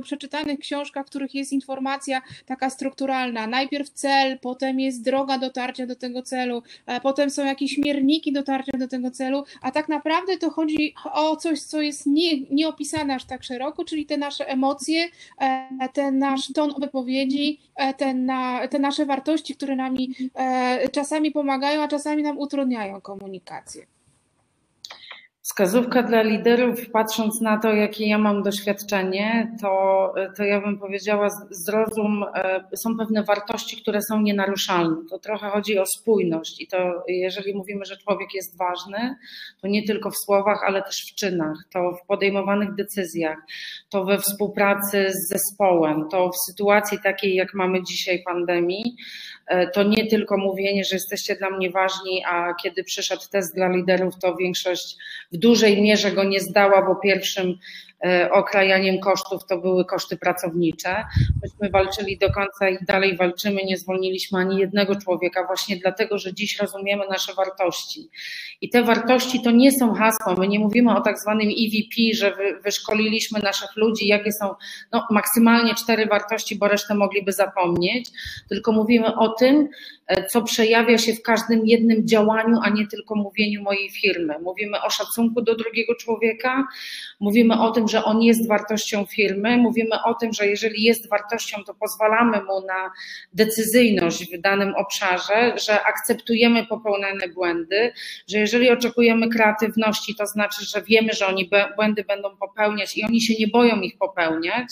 [0.02, 3.46] przeczytanych książkach, w których jest informacja taka strukturalna.
[3.46, 6.62] Najpierw cel, potem jest droga dotarcia do tego celu,
[7.02, 11.60] potem są jakieś mierniki dotarcia do tego celu, a tak naprawdę to chodzi o coś,
[11.60, 16.52] co jest jest nie, nieopisane aż tak szeroko, czyli te nasze emocje, e, ten nasz
[16.52, 22.22] ton wypowiedzi, e, ten na, te nasze wartości, które nami e, czasami pomagają, a czasami
[22.22, 23.97] nam utrudniają komunikację.
[25.50, 31.28] Wskazówka dla liderów, patrząc na to, jakie ja mam doświadczenie, to, to ja bym powiedziała,
[31.50, 34.96] zrozum, e, są pewne wartości, które są nienaruszalne.
[35.10, 39.16] To trochę chodzi o spójność i to, jeżeli mówimy, że człowiek jest ważny,
[39.62, 43.38] to nie tylko w słowach, ale też w czynach, to w podejmowanych decyzjach,
[43.90, 48.96] to we współpracy z zespołem, to w sytuacji takiej, jak mamy dzisiaj pandemii,
[49.72, 54.14] to nie tylko mówienie, że jesteście dla mnie ważni, a kiedy przyszedł test dla liderów,
[54.18, 54.96] to większość
[55.32, 57.87] w dużej mierze go nie zdała, bo pierwszym E,
[58.30, 61.04] okrajaniem kosztów to były koszty pracownicze.
[61.42, 66.34] Myśmy walczyli do końca i dalej walczymy, nie zwolniliśmy ani jednego człowieka, właśnie dlatego, że
[66.34, 68.10] dziś rozumiemy nasze wartości.
[68.60, 70.34] I te wartości to nie są hasła.
[70.38, 74.54] My nie mówimy o tak zwanym EVP, że wyszkoliliśmy naszych ludzi, jakie są
[74.92, 78.08] no, maksymalnie cztery wartości, bo resztę mogliby zapomnieć,
[78.48, 79.68] tylko mówimy o tym,
[80.06, 84.34] e, co przejawia się w każdym jednym działaniu, a nie tylko mówieniu mojej firmy.
[84.42, 86.64] Mówimy o szacunku do drugiego człowieka,
[87.20, 91.64] mówimy o tym, że on jest wartością firmy, mówimy o tym, że jeżeli jest wartością,
[91.66, 92.90] to pozwalamy mu na
[93.32, 97.92] decyzyjność w danym obszarze, że akceptujemy popełnione błędy,
[98.28, 103.20] że jeżeli oczekujemy kreatywności, to znaczy, że wiemy, że oni błędy będą popełniać i oni
[103.20, 104.68] się nie boją ich popełniać.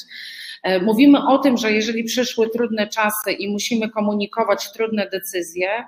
[0.63, 5.85] E, mówimy o tym, że jeżeli przyszły trudne czasy i musimy komunikować trudne decyzje,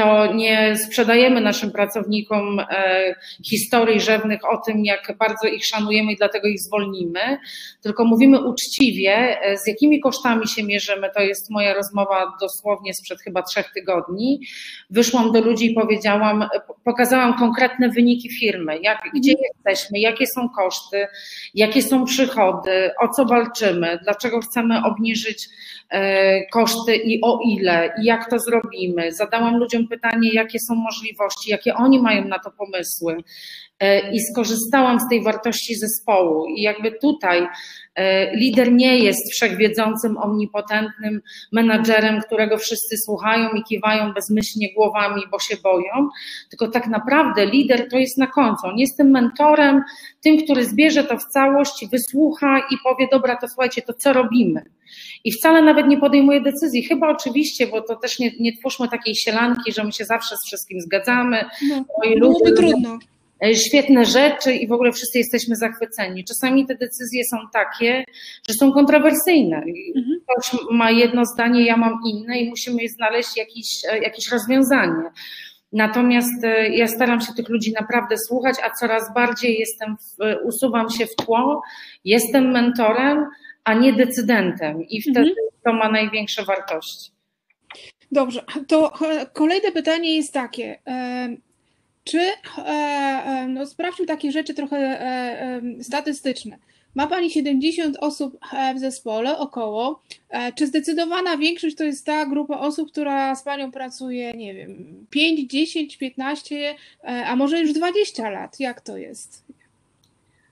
[0.00, 6.16] to nie sprzedajemy naszym pracownikom e, historii rzewnych o tym, jak bardzo ich szanujemy i
[6.16, 7.38] dlatego ich zwolnimy,
[7.82, 11.10] tylko mówimy uczciwie, e, z jakimi kosztami się mierzymy.
[11.14, 14.40] To jest moja rozmowa dosłownie sprzed chyba trzech tygodni.
[14.90, 16.48] Wyszłam do ludzi i powiedziałam,
[16.84, 21.06] pokazałam konkretne wyniki firmy, jak, gdzie jesteśmy, jakie są koszty,
[21.54, 25.48] jakie są przychody, o co walczymy, dlaczego chcemy obniżyć
[25.90, 29.12] e, koszty i o ile, i jak to zrobimy.
[29.12, 33.16] Zadałam ludziom pytanie, jakie są możliwości, jakie oni mają na to pomysły.
[33.80, 36.46] E, I skorzystałam z tej wartości zespołu.
[36.46, 37.48] I jakby tutaj
[37.94, 41.20] e, lider nie jest wszechwiedzącym, omnipotentnym
[41.52, 46.08] menadżerem, którego wszyscy słuchają i kiwają bezmyślnie głowami, bo się boją,
[46.50, 48.66] tylko tak naprawdę lider to jest na końcu.
[48.66, 49.82] On jest tym mentorem,
[50.20, 54.62] tym, który zbierze to w całość, wysłucha i powie: Dobra, to słuchajcie, to co robimy?
[55.24, 56.82] I wcale nawet nie podejmuje decyzji.
[56.82, 60.46] Chyba oczywiście, bo to też nie, nie twórzmy takiej sielanki, że my się zawsze z
[60.46, 61.44] wszystkim zgadzamy.
[61.68, 61.84] No,
[62.18, 62.98] byłoby trudno
[63.44, 66.24] e, świetne rzeczy i w ogóle wszyscy jesteśmy zachwyceni.
[66.24, 68.04] Czasami te decyzje są takie,
[68.48, 69.56] że są kontrowersyjne.
[69.96, 70.20] Mhm.
[70.22, 75.10] Ktoś ma jedno zdanie, ja mam inne i musimy znaleźć jakieś, e, jakieś rozwiązanie.
[75.72, 80.90] Natomiast e, ja staram się tych ludzi naprawdę słuchać, a coraz bardziej jestem, w, usuwam
[80.90, 81.62] się w tło,
[82.04, 83.26] jestem mentorem,
[83.64, 85.36] a nie decydentem i wtedy mhm.
[85.64, 87.10] to ma największe wartości.
[88.12, 90.78] Dobrze, to e, kolejne pytanie jest takie.
[90.86, 91.28] E,
[92.04, 92.20] czy,
[92.58, 95.00] e, no sprawdźmy takie rzeczy trochę
[95.82, 96.58] statystyczne.
[96.94, 98.38] Ma Pani 70 osób
[98.76, 100.02] w zespole około.
[100.54, 105.50] Czy zdecydowana większość to jest ta grupa osób, która z Panią pracuje, nie wiem, 5,
[105.50, 106.74] 10, 15,
[107.26, 108.60] a może już 20 lat?
[108.60, 109.44] Jak to jest?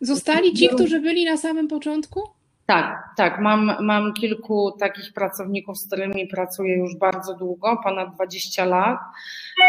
[0.00, 2.37] Zostali ci, którzy byli na samym początku?
[2.68, 3.40] Tak, tak.
[3.40, 8.98] Mam, mam kilku takich pracowników, z którymi pracuję już bardzo długo, ponad 20 lat.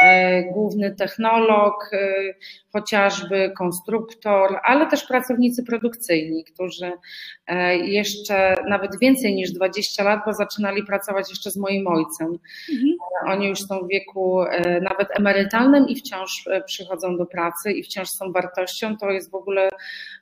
[0.02, 2.14] E, główny technolog, e,
[2.74, 6.92] chociażby konstruktor, ale też pracownicy produkcyjni, którzy
[7.48, 12.28] e, jeszcze nawet więcej niż 20 lat, bo zaczynali pracować jeszcze z moim ojcem.
[12.72, 12.96] Mhm.
[13.28, 14.44] Oni już są w wieku
[14.82, 18.98] nawet emerytalnym i wciąż przychodzą do pracy i wciąż są wartością.
[18.98, 19.70] To jest w ogóle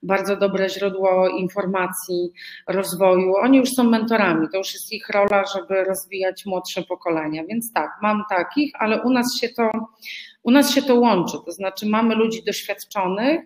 [0.04, 2.32] bardzo dobre źródło informacji,
[2.68, 3.36] rozwoju.
[3.36, 7.44] Oni już są mentorami, to już jest ich rola, żeby rozwijać młodsze pokolenia.
[7.46, 9.72] Więc tak, mam takich, ale u nas się to
[10.44, 13.42] u nas się to łączy, to znaczy mamy ludzi doświadczonych,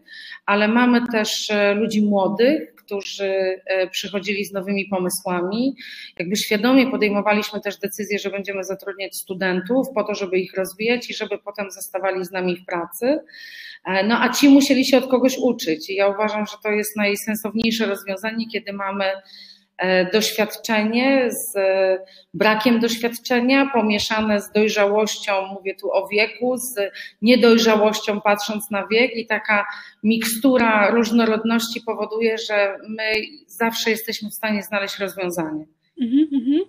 [0.45, 5.75] ale mamy też e, ludzi młodych, którzy e, przychodzili z nowymi pomysłami.
[6.19, 11.13] Jakby świadomie podejmowaliśmy też decyzję, że będziemy zatrudniać studentów po to, żeby ich rozwijać i
[11.13, 13.19] żeby potem zostawali z nami w pracy.
[13.85, 15.89] E, no a ci musieli się od kogoś uczyć.
[15.89, 19.05] I ja uważam, że to jest najsensowniejsze rozwiązanie, kiedy mamy
[20.13, 21.99] doświadczenie z e,
[22.33, 26.75] brakiem doświadczenia, pomieszane z dojrzałością, mówię tu o wieku, z
[27.21, 29.65] niedojrzałością patrząc na wiek i taka
[30.03, 33.03] mikstura różnorodności powoduje, że my
[33.47, 35.65] zawsze jesteśmy w stanie znaleźć rozwiązanie.
[36.01, 36.59] Mm -hmm.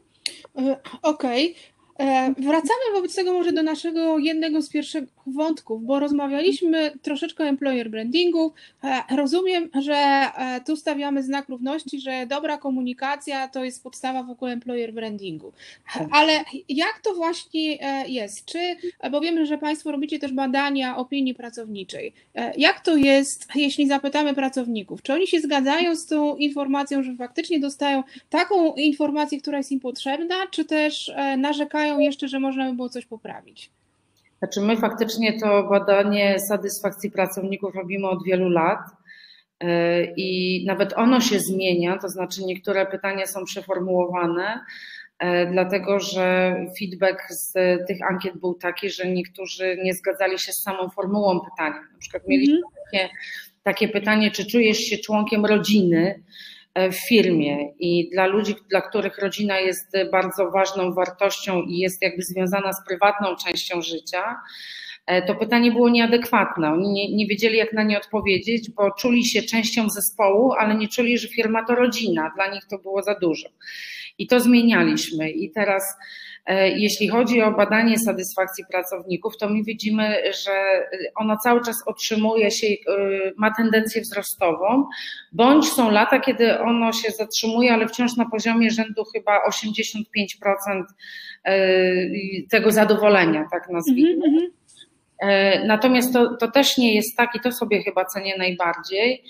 [1.02, 1.50] Okej.
[1.50, 1.72] Okay.
[1.98, 7.46] E, wracamy wobec tego może do naszego jednego z pierwszych wątków, bo rozmawialiśmy troszeczkę o
[7.46, 8.52] employer brandingu.
[8.84, 14.30] E, rozumiem, że e, tu stawiamy znak równości, że dobra komunikacja to jest podstawa w
[14.30, 15.52] ogóle employer brandingu.
[15.94, 16.08] Tak.
[16.10, 16.32] Ale
[16.68, 18.44] jak to właśnie jest?
[18.44, 18.58] Czy,
[19.10, 22.12] bo wiemy, że Państwo robicie też badania opinii pracowniczej.
[22.56, 25.02] Jak to jest, jeśli zapytamy pracowników?
[25.02, 29.80] Czy oni się zgadzają z tą informacją, że faktycznie dostają taką informację, która jest im
[29.80, 33.70] potrzebna, czy też narzekają jeszcze, że można by było coś poprawić?
[34.42, 38.80] Znaczy my faktycznie to badanie satysfakcji pracowników robimy od wielu lat
[39.60, 44.60] e, i nawet ono się zmienia, to znaczy niektóre pytania są przeformułowane,
[45.18, 47.52] e, dlatego że feedback z
[47.88, 51.80] tych ankiet był taki, że niektórzy nie zgadzali się z samą formułą pytania.
[51.92, 52.84] Na przykład mieliśmy -hmm.
[52.84, 53.08] takie,
[53.62, 56.22] takie pytanie, czy czujesz się członkiem rodziny,
[56.76, 62.22] w firmie i dla ludzi, dla których rodzina jest bardzo ważną wartością i jest jakby
[62.22, 64.22] związana z prywatną częścią życia,
[65.06, 66.72] E, to pytanie było nieadekwatne.
[66.72, 70.88] Oni nie, nie wiedzieli, jak na nie odpowiedzieć, bo czuli się częścią zespołu, ale nie
[70.88, 72.32] czuli, że firma to rodzina.
[72.36, 73.48] Dla nich to było za dużo.
[74.18, 75.30] I to zmienialiśmy.
[75.30, 75.96] I teraz, e,
[76.76, 82.66] jeśli chodzi o badanie satysfakcji pracowników, to my widzimy, że ona cały czas otrzymuje się,
[82.66, 82.76] e,
[83.36, 84.86] ma tendencję wzrostową,
[85.32, 90.82] bądź są lata, kiedy ono się zatrzymuje, ale wciąż na poziomie rzędu chyba 85%
[92.50, 94.26] tego zadowolenia, tak nazwijmy.
[94.26, 94.62] Mm -hmm.
[95.22, 99.22] E, natomiast to, to też nie jest tak, i to sobie chyba cenię najbardziej, e,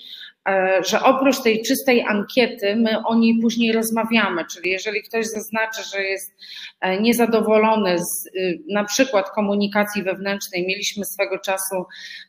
[0.85, 6.03] że oprócz tej czystej ankiety my o niej później rozmawiamy, czyli jeżeli ktoś zaznaczy, że
[6.03, 6.35] jest
[6.81, 8.29] e, niezadowolony z
[8.69, 11.85] na przykład komunikacji wewnętrznej, mieliśmy swego czasu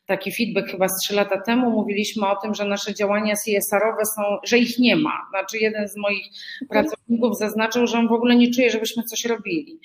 [0.06, 4.22] taki feedback chyba z trzy lata temu, mówiliśmy o tym, że nasze działania CSR-owe są,
[4.44, 5.26] że ich nie ma.
[5.30, 6.26] Znaczy jeden z moich
[6.68, 9.80] pracowników zaznaczył, że on w ogóle nie czuje, żebyśmy coś robili.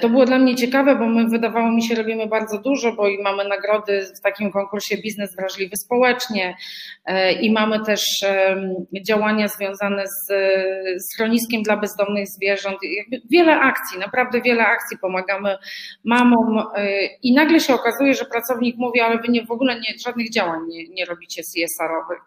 [0.00, 3.22] To było dla mnie ciekawe, bo my wydawało mi się robimy bardzo dużo, bo i
[3.22, 6.56] mamy nagrody w takim konkursie Biznes Wrażliwy Społecznie
[7.04, 8.24] e, i mamy też
[9.06, 10.32] działania związane z
[11.12, 12.78] schroniskiem dla bezdomnych zwierząt.
[13.30, 15.56] Wiele akcji, naprawdę wiele akcji pomagamy
[16.04, 19.98] mamom e, i nagle się okazuje, że pracownik mówi, ale wy nie, w ogóle nie,
[20.04, 22.20] żadnych działań nie, nie robicie CSR-owych.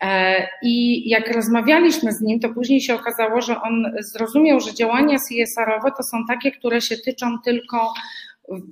[0.00, 5.16] E, I jak rozmawialiśmy z nim, to później się okazało, że on zrozumiał, że działania
[5.18, 7.92] CSR-owe to są takie, które się tyczą tylko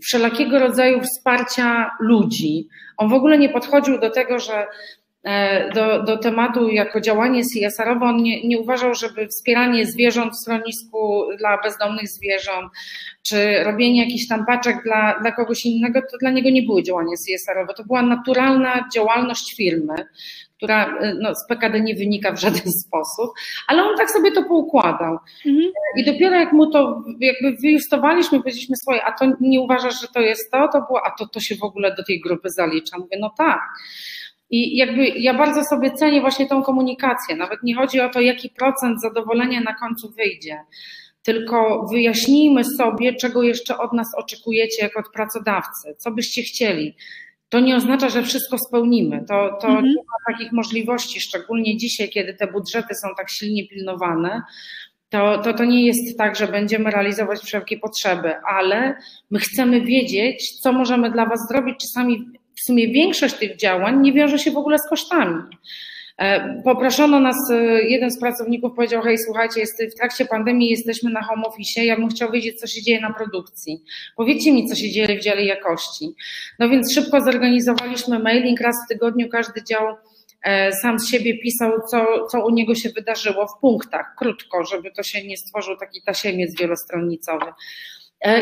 [0.03, 2.69] wszelakiego rodzaju wsparcia ludzi.
[2.97, 4.67] On w ogóle nie podchodził do tego, że
[5.75, 11.25] do, do tematu jako działanie CSR-owe, on nie, nie uważał, żeby wspieranie zwierząt w schronisku
[11.39, 12.73] dla bezdomnych zwierząt,
[13.23, 17.17] czy robienie jakichś tam paczek dla, dla kogoś innego, to dla niego nie były działania
[17.17, 17.75] CSR-owe.
[17.75, 19.95] To była naturalna działalność firmy,
[20.57, 23.31] która y, no, z PKD nie wynika w żaden sposób,
[23.67, 25.19] ale on tak sobie to poukładał.
[25.47, 25.71] Mhm.
[25.97, 30.21] I dopiero jak mu to jakby wyjustowaliśmy, powiedzieliśmy swoje, a to nie uważasz, że to
[30.21, 32.99] jest to, to było, a to, to się w ogóle do tej grupy zalicza.
[32.99, 33.61] Mówię, no tak.
[34.51, 37.37] I jakby ja bardzo sobie cenię właśnie tą komunikację.
[37.37, 40.59] Nawet nie chodzi o to, jaki procent zadowolenia na końcu wyjdzie
[41.23, 46.95] tylko wyjaśnijmy sobie, czego jeszcze od nas oczekujecie jako od pracodawcy, co byście chcieli
[47.49, 49.25] to nie oznacza, że wszystko spełnimy.
[49.29, 49.85] To, to mhm.
[49.85, 54.43] nie ma takich możliwości, szczególnie dzisiaj, kiedy te budżety są tak silnie pilnowane.
[55.09, 58.97] To, to, to nie jest tak, że będziemy realizować wszelkie potrzeby, ale
[59.31, 61.77] my chcemy wiedzieć, co możemy dla Was zrobić.
[61.81, 62.27] Czasami
[62.69, 65.43] sumie większość tych działań nie wiąże się w ogóle z kosztami.
[66.19, 71.11] E, poproszono nas, e, jeden z pracowników powiedział, hej słuchajcie, jest, w trakcie pandemii jesteśmy
[71.11, 73.83] na home office, ja bym chciał wiedzieć, co się dzieje na produkcji.
[74.17, 76.15] Powiedzcie mi, co się dzieje w dziale jakości.
[76.59, 79.97] No więc szybko zorganizowaliśmy mailing, raz w tygodniu każdy dział
[80.43, 84.91] e, sam z siebie pisał, co, co u niego się wydarzyło w punktach, krótko, żeby
[84.91, 87.47] to się nie stworzył taki tasiemiec wielostronicowy.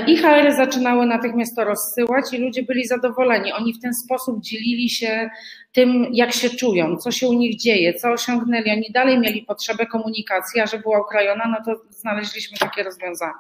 [0.07, 3.53] I HR zaczynały natychmiast to rozsyłać i ludzie byli zadowoleni.
[3.53, 5.31] Oni w ten sposób dzielili się
[5.73, 8.71] tym, jak się czują, co się u nich dzieje, co osiągnęli.
[8.71, 13.33] Oni dalej mieli potrzebę komunikacji, a że była ukrojona, no to znaleźliśmy takie rozwiązanie.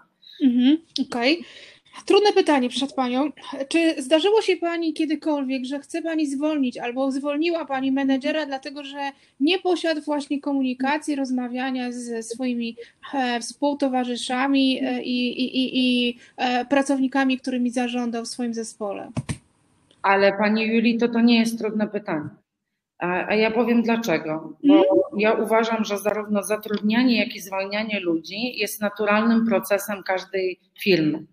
[0.44, 1.32] Mhm, Okej.
[1.32, 1.44] Okay.
[2.04, 3.30] Trudne pytanie przed Panią.
[3.68, 9.10] Czy zdarzyło się Pani kiedykolwiek, że chce Pani zwolnić albo zwolniła Pani menedżera, dlatego że
[9.40, 12.76] nie posiadł właśnie komunikacji, rozmawiania ze swoimi
[13.14, 19.10] e, współtowarzyszami e, i, i, i, i e, pracownikami, którymi zarządzał w swoim zespole?
[20.02, 22.28] Ale Pani Juli, to to nie jest trudne pytanie.
[22.98, 24.52] A, ja powiem dlaczego.
[24.64, 24.84] Bo mm.
[25.18, 31.26] ja uważam, że zarówno zatrudnianie, jak i zwalnianie ludzi jest naturalnym procesem każdej firmy.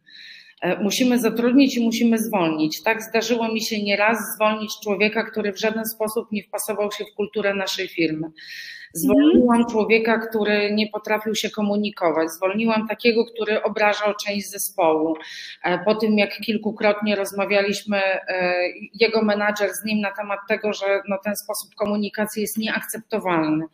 [0.63, 2.84] E, musimy zatrudnić i musimy zwolnić.
[2.84, 7.15] Tak zdarzyło mi się nieraz zwolnić człowieka, który w żaden sposób nie wpasował się w
[7.15, 8.32] kulturę naszej firmy.
[8.93, 12.32] Zwolniłam człowieka, który nie potrafił się komunikować.
[12.32, 15.15] Zwolniłam takiego, który obrażał część zespołu.
[15.63, 18.56] E, po tym, jak kilkukrotnie rozmawialiśmy, e,
[18.93, 23.65] jego menadżer z nim na temat tego, że no, ten sposób komunikacji jest nieakceptowalny.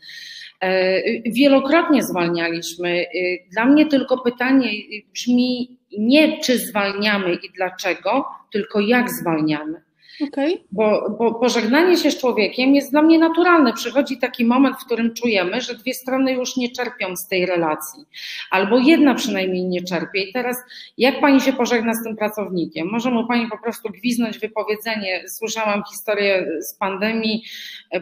[1.25, 3.05] Wielokrotnie zwalnialiśmy.
[3.51, 4.71] Dla mnie tylko pytanie
[5.13, 9.88] brzmi, nie czy zwalniamy i dlaczego, tylko jak zwalniamy.
[10.27, 10.57] Okay.
[10.71, 13.73] Bo, bo pożegnanie się z człowiekiem jest dla mnie naturalne.
[13.73, 18.05] Przychodzi taki moment, w którym czujemy, że dwie strony już nie czerpią z tej relacji,
[18.51, 20.23] albo jedna przynajmniej nie czerpie.
[20.23, 20.57] I teraz,
[20.97, 22.87] jak pani się pożegna z tym pracownikiem?
[22.91, 25.23] Może mu pani po prostu gwiznąć wypowiedzenie.
[25.29, 27.43] Słyszałam historię z pandemii.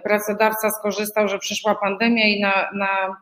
[0.03, 3.17] Pracodawca skorzystał, że przyszła pandemia i na, na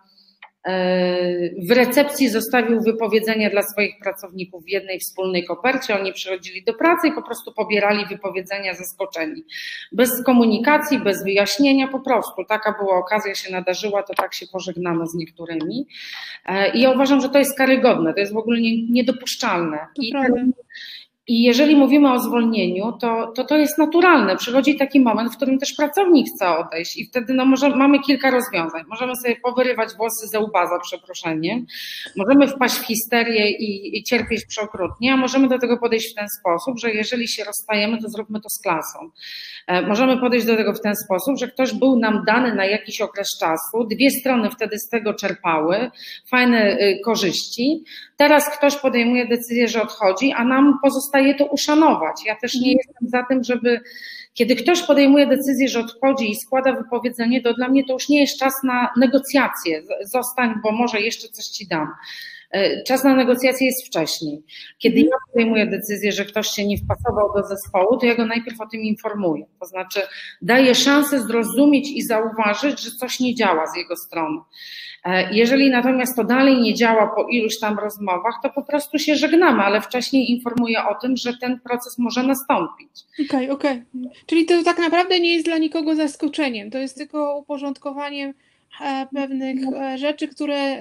[1.67, 5.99] w recepcji zostawił wypowiedzenie dla swoich pracowników w jednej wspólnej kopercie.
[5.99, 9.43] Oni przychodzili do pracy i po prostu pobierali wypowiedzenia zaskoczeni.
[9.91, 12.45] Bez komunikacji, bez wyjaśnienia, po prostu.
[12.49, 15.87] Taka była okazja, się nadarzyła, to tak się pożegnano z niektórymi.
[16.73, 19.77] I ja uważam, że to jest karygodne, to jest w ogóle niedopuszczalne.
[20.01, 20.13] I
[21.27, 24.37] i jeżeli mówimy o zwolnieniu, to, to to jest naturalne.
[24.37, 28.31] Przychodzi taki moment, w którym też pracownik chce odejść i wtedy no, może, mamy kilka
[28.31, 28.83] rozwiązań.
[28.87, 31.65] Możemy sobie powyrywać włosy ze łba za przeproszeniem,
[32.17, 36.27] możemy wpaść w histerię i, i cierpieć przeokrutnie, a możemy do tego podejść w ten
[36.39, 39.09] sposób, że jeżeli się rozstajemy, to zróbmy to z klasą.
[39.67, 43.01] E, możemy podejść do tego w ten sposób, że ktoś był nam dany na jakiś
[43.01, 45.91] okres czasu, dwie strony wtedy z tego czerpały,
[46.29, 47.83] fajne y, korzyści.
[48.17, 52.25] Teraz ktoś podejmuje decyzję, że odchodzi, a nam pozostaje to uszanować.
[52.25, 53.81] Ja też nie jestem za tym, żeby
[54.33, 58.21] kiedy ktoś podejmuje decyzję, że odchodzi i składa wypowiedzenie, to dla mnie to już nie
[58.21, 59.83] jest czas na negocjacje.
[60.01, 61.87] Zostań, bo może jeszcze coś ci dam.
[62.55, 64.43] E, czas na negocjacje jest wcześniej.
[64.79, 68.61] Kiedy ja podejmuję decyzję, że ktoś się nie wpasował do zespołu, to ja go najpierw
[68.61, 69.45] o tym informuję.
[69.59, 69.99] To znaczy
[70.41, 74.39] daję szansę zrozumieć i zauważyć, że coś nie działa z jego strony.
[75.05, 79.15] E, jeżeli natomiast to dalej nie działa po iluś tam rozmowach, to po prostu się
[79.15, 82.89] żegnamy, ale wcześniej informuję o tym, że ten proces może nastąpić.
[83.13, 83.83] Okej, okay, okej.
[83.93, 84.23] Okay.
[84.25, 88.33] Czyli to tak naprawdę nie jest dla nikogo zaskoczeniem, to jest tylko uporządkowaniem
[88.81, 89.57] e, pewnych
[89.95, 90.77] rzeczy, które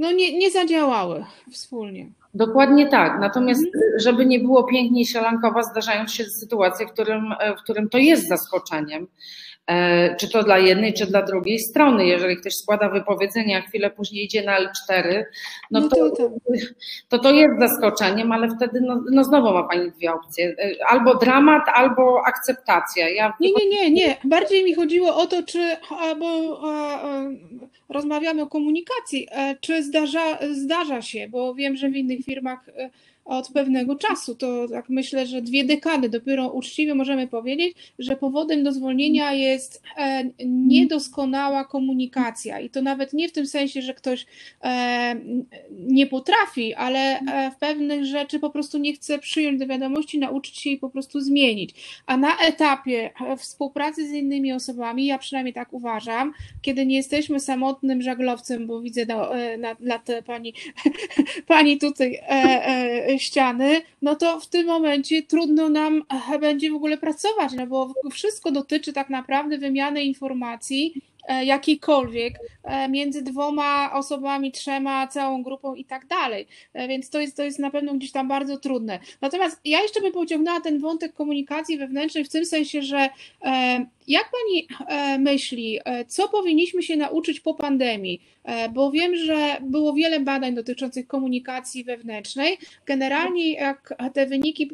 [0.00, 2.10] no nie, nie zadziałały wspólnie.
[2.34, 3.20] Dokładnie tak.
[3.20, 3.82] Natomiast, mhm.
[3.96, 9.06] żeby nie było pięknie sielankowa, zdarzają się sytuacje, w którym, w którym to jest zaskoczeniem.
[9.70, 12.06] E, czy to dla jednej, czy dla drugiej strony.
[12.06, 15.22] Jeżeli ktoś składa wypowiedzenie, a chwilę później idzie na L4,
[15.70, 16.10] no, no to,
[17.08, 20.56] to, to, jest zaskoczeniem, ale wtedy no, no znowu ma Pani dwie opcje.
[20.58, 23.08] E, albo dramat, albo akceptacja.
[23.08, 23.32] Ja...
[23.40, 24.16] Nie, nie, nie, nie.
[24.24, 25.76] Bardziej mi chodziło o to, czy
[26.18, 27.24] bo a, a,
[27.88, 32.70] rozmawiamy o komunikacji, e, czy zdarza, zdarza się, bo wiem, że w innych firmach
[33.24, 34.34] od pewnego czasu.
[34.34, 39.82] To tak myślę, że dwie dekady dopiero uczciwie możemy powiedzieć, że powodem do zwolnienia jest
[39.96, 42.60] e, niedoskonała komunikacja.
[42.60, 44.26] I to nawet nie w tym sensie, że ktoś
[44.64, 45.16] e,
[45.70, 50.58] nie potrafi, ale e, w pewnych rzeczy po prostu nie chce przyjąć do wiadomości, nauczyć
[50.58, 51.74] się i po prostu zmienić.
[52.06, 58.02] A na etapie współpracy z innymi osobami, ja przynajmniej tak uważam, kiedy nie jesteśmy samotnym
[58.02, 60.54] żaglowcem, bo widzę na, na, na te pani,
[61.46, 62.18] pani tutaj
[63.18, 66.02] ściany, no to w tym momencie trudno nam
[66.32, 72.34] e, będzie w ogóle pracować, no bo wszystko dotyczy tak naprawdę wymiany informacji E, jakiejkolwiek
[72.64, 76.46] e, między dwoma osobami, trzema, całą grupą i tak dalej.
[76.72, 78.98] E, więc to jest, to jest na pewno gdzieś tam bardzo trudne.
[79.20, 83.08] Natomiast ja jeszcze bym pociągnęła ten wątek komunikacji wewnętrznej w tym sensie, że
[84.08, 84.68] jak pani
[85.18, 88.22] myśli, co powinniśmy się nauczyć po pandemii?
[88.74, 92.58] Bo wiem, że było wiele badań dotyczących komunikacji wewnętrznej.
[92.86, 94.70] Generalnie, jak te wyniki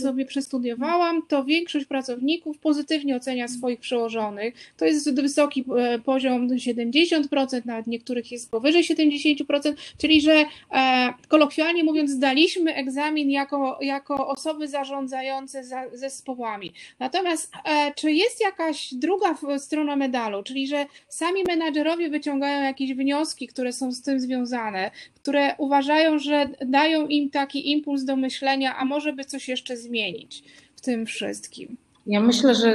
[0.00, 4.54] sobie przestudiowałam, to większość pracowników pozytywnie ocenia swoich przełożonych.
[4.76, 5.64] To jest wysoki
[5.98, 13.78] poziom 70%, nawet niektórych jest powyżej 70%, czyli że e, kolokwialnie mówiąc, zdaliśmy egzamin jako,
[13.80, 16.72] jako osoby zarządzające za, zespołami.
[16.98, 23.46] Natomiast e, czy jest jakaś druga strona medalu, czyli że sami menadżerowie wyciągają jakieś wnioski,
[23.46, 28.84] które są z tym związane, które uważają, że dają im taki impuls do myślenia, a
[28.84, 30.42] może by coś jeszcze zmienić
[30.76, 31.76] w tym wszystkim?
[32.10, 32.74] Ja myślę, że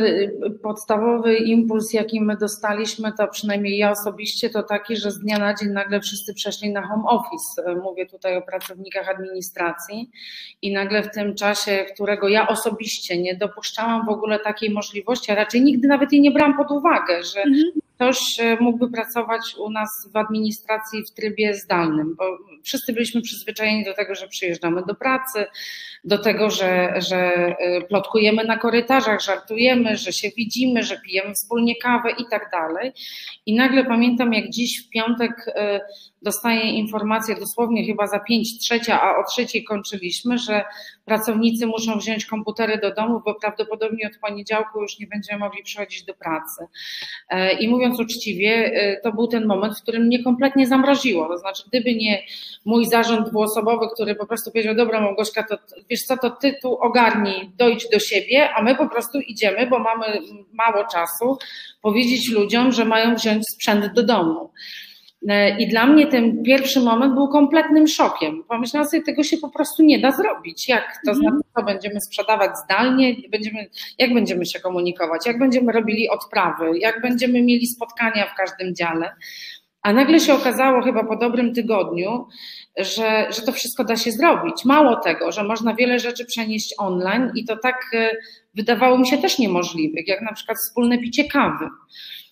[0.64, 5.54] podstawowy impuls, jaki my dostaliśmy, to przynajmniej ja osobiście, to taki, że z dnia na
[5.54, 7.76] dzień nagle wszyscy przeszli na home office.
[7.84, 10.10] Mówię tutaj o pracownikach administracji
[10.62, 15.36] i nagle w tym czasie, którego ja osobiście nie dopuszczałam w ogóle takiej możliwości, a
[15.36, 19.70] raczej nigdy nawet jej nie brałam pod uwagę, że mhm ktoś e, mógłby pracować u
[19.70, 22.24] nas w administracji w trybie zdalnym, bo
[22.64, 25.46] wszyscy byliśmy przyzwyczajeni do tego, że przyjeżdżamy do pracy,
[26.04, 31.76] do tego, że, że e, plotkujemy na korytarzach, żartujemy, że się widzimy, że pijemy wspólnie
[31.76, 32.92] kawę i tak dalej.
[33.46, 35.82] I nagle pamiętam, jak dziś w piątek e,
[36.26, 40.64] dostaję informację dosłownie chyba za pięć trzecia, a o trzeciej kończyliśmy, że
[41.06, 46.04] pracownicy muszą wziąć komputery do domu, bo prawdopodobnie od poniedziałku już nie będziemy mogli przychodzić
[46.04, 46.68] do pracy.
[47.30, 51.28] E, I mówiąc uczciwie, e, to był ten moment, w którym mnie kompletnie zamroziło.
[51.28, 52.24] To znaczy, gdyby nie
[52.66, 55.58] mój zarząd dwuosobowy, który po prostu powiedział, dobra Małgorzka, to
[55.90, 59.80] wiesz co, to ty tu ogarnij, dojdź do siebie, a my po prostu idziemy, bo
[59.80, 60.06] mamy
[60.54, 61.38] mało czasu,
[61.82, 64.52] powiedzieć ludziom, że mają wziąć sprzęt do domu.
[65.30, 68.44] E, I dla mnie ten pierwszy moment był kompletnym szokiem.
[68.50, 70.70] Pomyślałam sobie, tego się po prostu nie da zrobić.
[70.70, 71.18] Jak to mhm.
[71.18, 73.68] znaczy, co będziemy sprzedawać zdalnie, będziemy,
[74.00, 79.16] jak będziemy się komunikować, jak będziemy robili odprawy, jak będziemy mieli spotkania w każdym dziale.
[79.82, 82.28] A nagle się okazało chyba po dobrym tygodniu,
[82.78, 84.66] że, że to wszystko da się zrobić.
[84.66, 88.10] Mało tego, że można wiele rzeczy przenieść online i to tak e,
[88.56, 91.66] wydawało mi się też niemożliwych, jak na przykład wspólne picie kawy.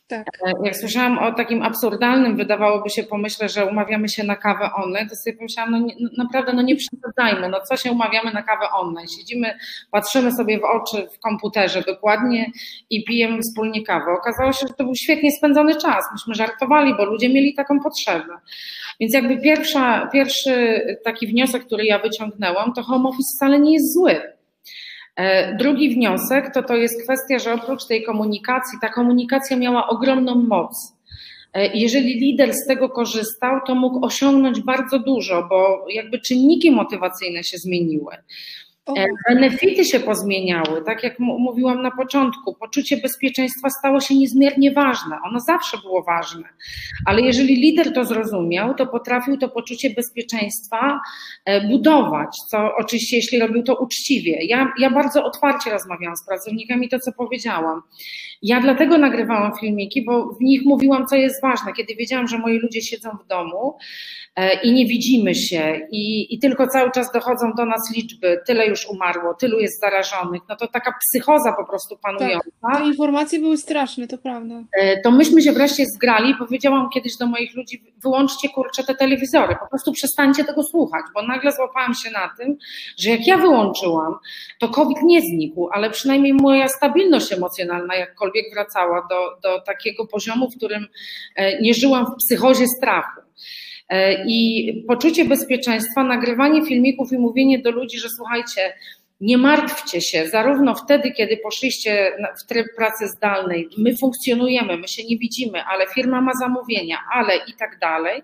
[0.07, 0.27] Tak.
[0.45, 5.09] E, jak słyszałam o takim absurdalnym, wydawałoby się pomyśle, że umawiamy się na kawę online,
[5.09, 8.43] to sobie pomyślałam, no nie, no naprawdę, no nie przesadzajmy, no co się umawiamy na
[8.43, 9.07] kawę online?
[9.07, 9.57] Siedzimy,
[9.91, 12.51] patrzymy sobie w oczy w komputerze dokładnie
[12.89, 14.11] i pijemy wspólnie kawę.
[14.11, 16.05] Okazało się, że to był świetnie spędzony czas.
[16.11, 18.33] Myśmy żartowali, bo ludzie mieli taką potrzebę.
[18.99, 23.93] Więc jakby pierwsza, pierwszy taki wniosek, który ja wyciągnęłam, to home office wcale nie jest
[23.93, 24.21] zły.
[25.15, 30.35] E, drugi wniosek to to jest kwestia, że oprócz tej komunikacji, ta komunikacja miała ogromną
[30.35, 30.93] moc.
[31.53, 37.43] E, jeżeli lider z tego korzystał, to mógł osiągnąć bardzo dużo, bo jakby czynniki motywacyjne
[37.43, 38.15] się zmieniły.
[38.89, 45.17] E, benefity się pozmieniały, tak jak mówiłam na początku, poczucie bezpieczeństwa stało się niezmiernie ważne.
[45.25, 46.43] Ono zawsze było ważne,
[47.05, 50.99] ale jeżeli lider to zrozumiał, to potrafił to poczucie bezpieczeństwa
[51.45, 54.45] e, budować, co oczywiście jeśli robił to uczciwie.
[54.45, 57.81] Ja, ja bardzo otwarcie rozmawiałam z pracownikami, to co powiedziałam.
[58.41, 61.73] Ja dlatego nagrywałam filmiki, bo w nich mówiłam, co jest ważne.
[61.73, 63.77] Kiedy wiedziałam, że moi ludzie siedzą w domu
[64.35, 68.67] e, i nie widzimy się i, i tylko cały czas dochodzą do nas liczby, tyle
[68.73, 72.49] już umarło, tylu jest zarażonych, no to taka psychoza po prostu panująca.
[72.61, 74.55] Tak, te informacje były straszne, to prawda.
[74.73, 79.55] E, to myśmy się wreszcie zgrali, powiedziałam kiedyś do moich ludzi, wyłączcie kurczę te telewizory,
[79.59, 82.57] po prostu przestańcie tego słuchać, bo nagle złapałam się na tym,
[82.97, 84.15] że jak ja wyłączyłam,
[84.59, 90.49] to COVID nie znikł, ale przynajmniej moja stabilność emocjonalna jakkolwiek wracała do, do takiego poziomu,
[90.49, 90.87] w którym
[91.35, 93.21] e, nie żyłam w psychozie strachu.
[93.89, 98.73] E, I poczucie bezpieczeństwa, nagrywanie filmików i mówienie do ludzi, że słuchajcie,
[99.21, 102.11] nie martwcie się, zarówno wtedy, kiedy poszliście
[102.41, 107.35] w tryb pracy zdalnej, my funkcjonujemy, my się nie widzimy, ale firma ma zamówienia, ale
[107.35, 108.21] i tak dalej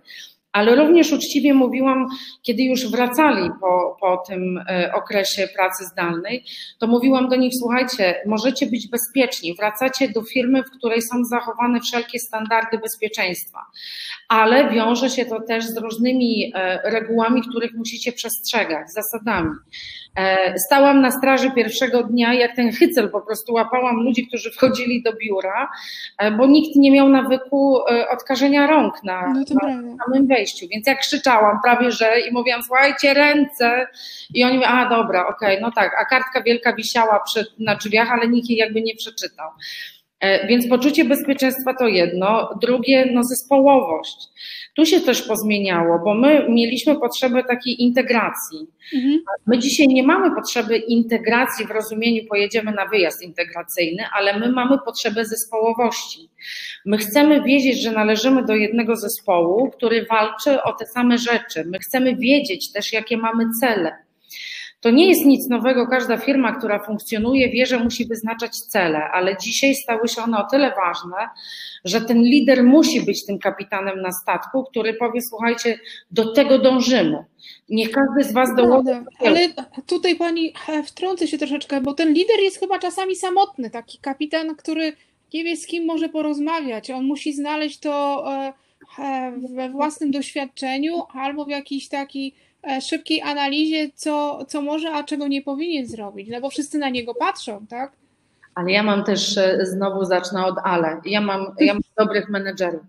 [0.51, 2.07] ale również uczciwie mówiłam,
[2.41, 6.43] kiedy już wracali po, po tym e, okresie pracy zdalnej,
[6.79, 11.79] to mówiłam do nich, słuchajcie, możecie być bezpieczni, wracacie do firmy, w której są zachowane
[11.79, 13.59] wszelkie standardy bezpieczeństwa,
[14.29, 19.49] ale wiąże się to też z różnymi e, regułami, których musicie przestrzegać, zasadami.
[20.15, 25.03] E, stałam na straży pierwszego dnia, jak ten hycel po prostu łapałam ludzi, którzy wchodzili
[25.03, 25.69] do biura,
[26.37, 27.79] bo nikt nie miał nawyku
[28.11, 30.39] odkażenia rąk na, no na samym wejściu.
[30.67, 33.87] Więc jak krzyczałam prawie, że i mówiłam, słuchajcie, ręce.
[34.33, 35.95] I oni mówią, a dobra, okej, okay, no tak.
[36.01, 39.51] A kartka wielka wisiała przed, na drzwiach, ale nikt jej jakby nie przeczytał.
[40.19, 44.27] E, więc poczucie bezpieczeństwa to jedno, drugie no zespołowość.
[44.75, 48.67] Tu się też pozmieniało, bo my mieliśmy potrzebę takiej integracji.
[48.95, 49.19] Mhm.
[49.47, 54.77] My dzisiaj nie mamy potrzeby integracji w rozumieniu pojedziemy na wyjazd integracyjny, ale my mamy
[54.85, 56.29] potrzebę zespołowości.
[56.85, 61.63] My chcemy wiedzieć, że należymy do jednego zespołu, który walczy o te same rzeczy.
[61.65, 64.08] My chcemy wiedzieć też, jakie mamy cele.
[64.81, 65.87] To nie jest nic nowego.
[65.87, 70.47] Każda firma, która funkcjonuje, wie, że musi wyznaczać cele, ale dzisiaj stały się one o
[70.51, 71.29] tyle ważne,
[71.85, 75.79] że ten lider musi być tym kapitanem na statku, który powie: Słuchajcie,
[76.11, 77.25] do tego dążymy.
[77.69, 79.03] Niech każdy z Was dołączy.
[79.19, 79.39] Ale
[79.85, 80.53] tutaj pani
[80.85, 84.93] wtrącę się troszeczkę, bo ten lider jest chyba czasami samotny, taki kapitan, który
[85.33, 86.91] nie wie z kim może porozmawiać.
[86.91, 88.53] On musi znaleźć to e,
[89.55, 92.33] we własnym doświadczeniu albo w jakiś taki
[92.81, 97.15] szybkiej analizie, co, co może, a czego nie powinien zrobić, no bo wszyscy na niego
[97.15, 97.91] patrzą, tak?
[98.55, 102.81] Ale ja mam też, e, znowu zacznę od ale, ja mam, ja mam dobrych menedżerów.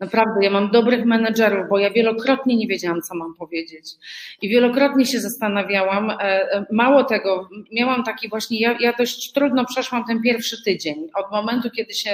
[0.00, 3.84] Naprawdę, ja mam dobrych menedżerów, bo ja wielokrotnie nie wiedziałam, co mam powiedzieć.
[4.42, 6.10] I wielokrotnie się zastanawiałam.
[6.10, 11.08] E, e, mało tego, miałam taki właśnie, ja, ja dość trudno przeszłam ten pierwszy tydzień.
[11.14, 12.10] Od momentu, kiedy się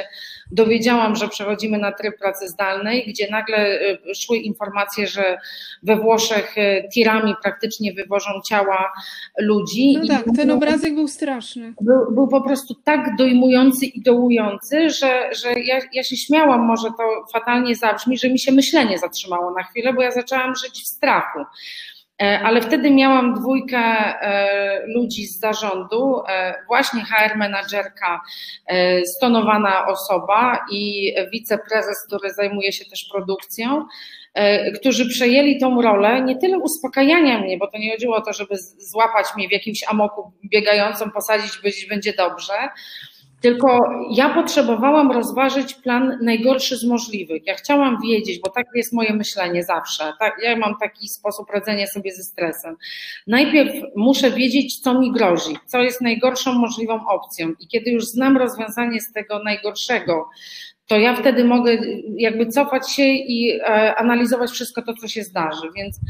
[0.51, 5.39] dowiedziałam, że przechodzimy na tryb pracy zdalnej, gdzie nagle e, szły informacje, że
[5.83, 6.55] we Włoszech
[6.95, 8.93] tirami praktycznie wywożą ciała
[9.39, 9.99] ludzi.
[9.99, 11.74] No tak, ten obrazek był straszny.
[11.80, 16.89] Był, był po prostu tak dojmujący i dołujący, że, że ja, ja się śmiałam, może
[16.89, 20.87] to fatalnie zabrzmi, że mi się myślenie zatrzymało na chwilę, bo ja zaczęłam żyć w
[20.87, 21.39] strachu.
[22.23, 28.20] E, ale wtedy miałam dwójkę e, ludzi z zarządu, e, właśnie HR menadżerka,
[29.05, 33.87] stonowana osoba i wiceprezes, który zajmuje się też produkcją,
[34.75, 38.57] którzy przejęli tą rolę nie tyle uspokajania mnie, bo to nie chodziło o to, żeby
[38.79, 42.55] złapać mnie w jakimś amoku biegającą, posadzić, być będzie dobrze,
[43.43, 43.78] tylko
[44.11, 47.47] ja potrzebowałam rozważyć plan najgorszy z możliwych.
[47.47, 50.12] Ja chciałam wiedzieć, bo takie jest moje myślenie zawsze.
[50.18, 52.76] Tak, ja mam taki sposób radzenia sobie ze stresem.
[53.26, 57.53] Najpierw muszę wiedzieć, co mi grozi, co jest najgorszą możliwą opcją.
[57.61, 60.28] I kiedy już znam rozwiązanie z tego najgorszego,
[60.86, 61.78] to ja wtedy mogę
[62.16, 63.61] jakby cofać się i
[63.97, 65.70] analizować wszystko to, co się zdarzy.
[65.76, 66.01] Więc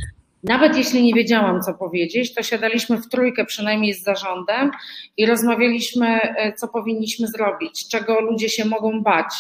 [0.43, 4.71] nawet jeśli nie wiedziałam, co powiedzieć, to siadaliśmy w trójkę przynajmniej z zarządem
[5.17, 6.21] i rozmawialiśmy,
[6.57, 9.35] co powinniśmy zrobić, czego ludzie się mogą bać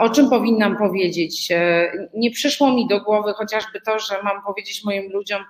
[0.00, 1.48] o czym powinnam powiedzieć?
[2.14, 5.44] Nie przyszło mi do głowy chociażby to, że mam powiedzieć moim ludziom,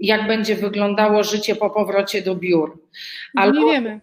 [0.00, 2.82] jak będzie wyglądało życie po powrocie do biur.
[3.36, 4.00] Albo, nie wiemy.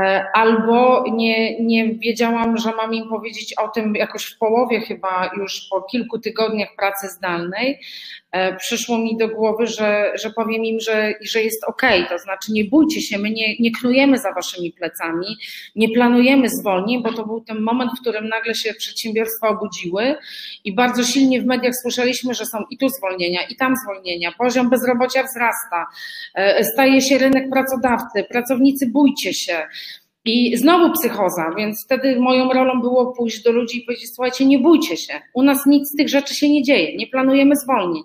[0.00, 5.30] E, albo nie, nie wiedziałam, że mam im powiedzieć o tym jakoś w połowie, chyba
[5.36, 7.80] już po kilku tygodniach pracy zdalnej,
[8.25, 8.25] E,
[8.58, 12.64] przyszło mi do głowy, że, że powiem im, że, że jest ok, to znaczy nie
[12.64, 15.26] bójcie się, my nie, nie knujemy za waszymi plecami,
[15.76, 20.14] nie planujemy zwolnień, bo to był ten moment, w którym nagle się przedsiębiorstwa obudziły
[20.64, 24.70] i bardzo silnie w mediach słyszeliśmy, że są i tu zwolnienia, i tam zwolnienia, poziom
[24.70, 25.86] bezrobocia wzrasta,
[26.34, 29.66] e, staje się rynek pracodawcy, pracownicy bójcie się.
[30.26, 34.58] I znowu psychoza, więc wtedy moją rolą było pójść do ludzi i powiedzieć: Słuchajcie, nie
[34.58, 38.02] bójcie się, u nas nic z tych rzeczy się nie dzieje, nie planujemy zwolnień.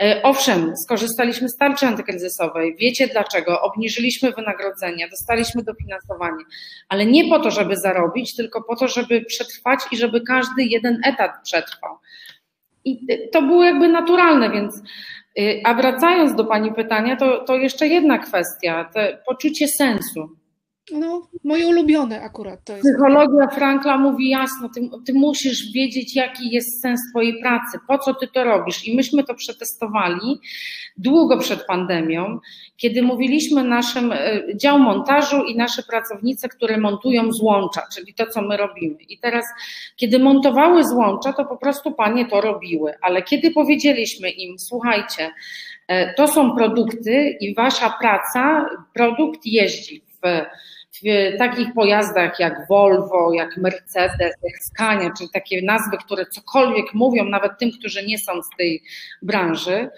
[0.00, 2.76] E, owszem, skorzystaliśmy z tarczy antykryzysowej.
[2.78, 3.60] Wiecie dlaczego?
[3.60, 6.44] Obniżyliśmy wynagrodzenia, dostaliśmy dofinansowanie,
[6.88, 11.00] ale nie po to, żeby zarobić, tylko po to, żeby przetrwać i żeby każdy jeden
[11.04, 11.96] etat przetrwał.
[12.84, 14.82] I to było jakby naturalne, więc.
[15.38, 20.41] E, a wracając do Pani pytania, to, to jeszcze jedna kwestia, to poczucie sensu.
[20.90, 22.84] No, moje ulubione akurat to jest.
[22.84, 28.14] Psychologia Frankla mówi jasno, ty, ty, musisz wiedzieć, jaki jest sens Twojej pracy, po co
[28.14, 28.88] Ty to robisz.
[28.88, 30.40] I myśmy to przetestowali
[30.96, 32.38] długo przed pandemią,
[32.76, 38.42] kiedy mówiliśmy naszym e, dział montażu i nasze pracownice, które montują złącza, czyli to, co
[38.42, 38.96] my robimy.
[39.08, 39.44] I teraz,
[39.96, 45.30] kiedy montowały złącza, to po prostu panie to robiły, ale kiedy powiedzieliśmy im, słuchajcie,
[45.88, 50.11] e, to są produkty i wasza praca, produkt jeździ
[51.02, 57.24] w takich pojazdach jak Volvo, jak Mercedes, jak Scania, czyli takie nazwy, które cokolwiek mówią
[57.24, 58.82] nawet tym, którzy nie są z tej
[59.22, 59.90] branży,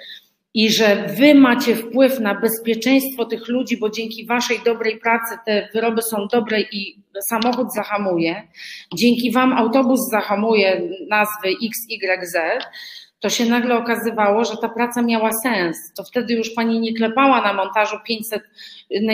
[0.54, 5.68] i że wy macie wpływ na bezpieczeństwo tych ludzi, bo dzięki waszej dobrej pracy te
[5.74, 8.48] wyroby są dobre i samochód zahamuje,
[8.94, 12.36] dzięki wam autobus zahamuje nazwy XYZ,
[13.24, 15.76] to się nagle okazywało, że ta praca miała sens.
[15.96, 18.42] To wtedy już pani nie klepała na montażu 500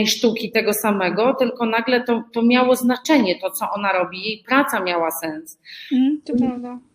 [0.06, 4.80] sztuki tego samego, tylko nagle to, to miało znaczenie, to co ona robi, jej praca
[4.80, 5.58] miała sens.
[5.92, 6.20] Mm.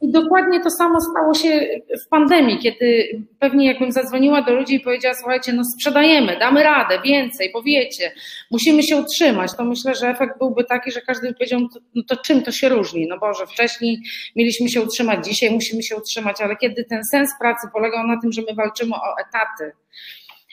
[0.01, 1.67] I dokładnie to samo stało się
[2.05, 3.07] w pandemii, kiedy
[3.49, 8.11] pewnie jakbym zadzwoniła do ludzi i powiedziała, słuchajcie, no sprzedajemy, damy radę, więcej, powiecie,
[8.51, 11.59] musimy się utrzymać, to myślę, że efekt byłby taki, że każdy by powiedział,
[11.95, 13.07] no to, czym to się różni?
[13.07, 14.01] No Boże, wcześniej
[14.35, 18.31] mieliśmy się utrzymać, dzisiaj musimy się utrzymać, ale kiedy ten sens pracy polegał na tym,
[18.31, 19.71] że my walczymy o etaty,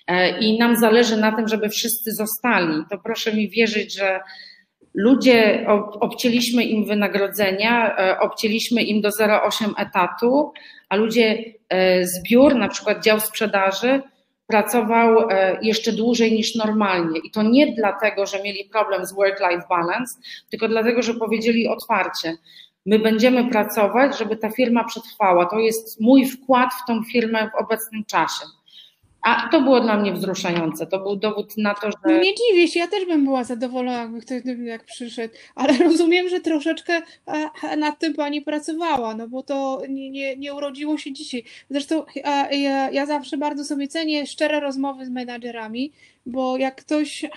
[0.06, 4.20] E, i nam zależy na tym, żeby wszyscy zostali, to proszę mi wierzyć, że
[4.94, 5.66] ludzie,
[6.00, 10.52] obcięliśmy im wynagrodzenia, e, obcięliśmy im do 0,8 etatu,
[10.88, 14.02] a ludzie e, z biur, na przykład dział sprzedaży,
[14.46, 15.28] pracował
[15.62, 17.20] jeszcze dłużej niż normalnie.
[17.24, 20.20] I to nie dlatego, że mieli problem z work-life balance,
[20.50, 22.36] tylko dlatego, że powiedzieli otwarcie,
[22.86, 25.46] my będziemy pracować, żeby ta firma przetrwała.
[25.46, 28.44] To jest mój wkład w tą firmę w obecnym czasie.
[29.22, 30.86] A to było dla mnie wzruszające.
[30.86, 32.20] To był dowód na to, że.
[32.20, 36.40] Nie dziwię się, ja też bym była zadowolona, jakby ktoś jak przyszedł, ale rozumiem, że
[36.40, 37.02] troszeczkę
[37.78, 41.44] nad tym pani pracowała, no bo to nie, nie, nie urodziło się dzisiaj.
[41.70, 42.04] Zresztą
[42.50, 45.92] ja, ja zawsze bardzo sobie cenię szczere rozmowy z menadżerami,
[46.26, 47.28] bo jak ktoś, e,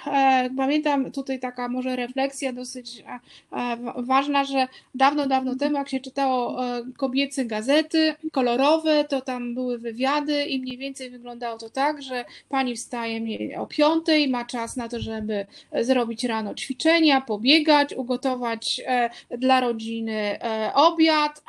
[0.57, 3.19] pamiętam tutaj taka może refleksja dosyć e,
[3.57, 6.57] e, ważna, że dawno, dawno temu, jak się czytało
[6.97, 12.75] kobiece gazety kolorowe, to tam były wywiady i mniej więcej wyglądało to tak, że pani
[12.75, 13.15] wstaje
[13.59, 15.45] o piątej, ma czas na to, żeby
[15.81, 18.81] zrobić rano ćwiczenia, pobiegać, ugotować
[19.29, 20.39] dla rodziny
[20.73, 21.43] obiad,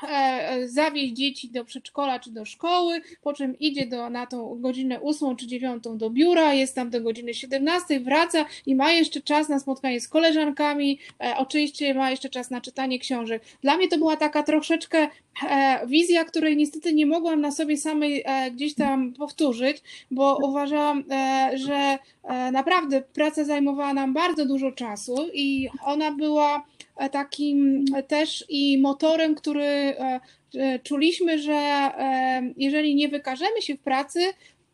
[0.65, 5.37] zawieźć dzieci do przedszkola czy do szkoły, po czym idzie do, na tą godzinę ósmą
[5.37, 9.49] czy dziewiątą do biura, jest tam do godziny godziny 17 wraca i ma jeszcze czas
[9.49, 13.43] na spotkanie z koleżankami, e, oczywiście ma jeszcze czas na czytanie książek.
[13.63, 15.09] Dla mnie to była taka troszeczkę
[15.51, 21.05] e, wizja, której niestety nie mogłam na sobie samej e, gdzieś tam powtórzyć, bo uważałam,
[21.11, 21.99] e, że
[22.53, 26.67] naprawdę praca zajmowała nam bardzo dużo czasu i ona była
[27.13, 29.95] takim też i motorem, który
[30.83, 31.91] czuliśmy, że
[32.57, 34.21] jeżeli nie wykażemy się w pracy,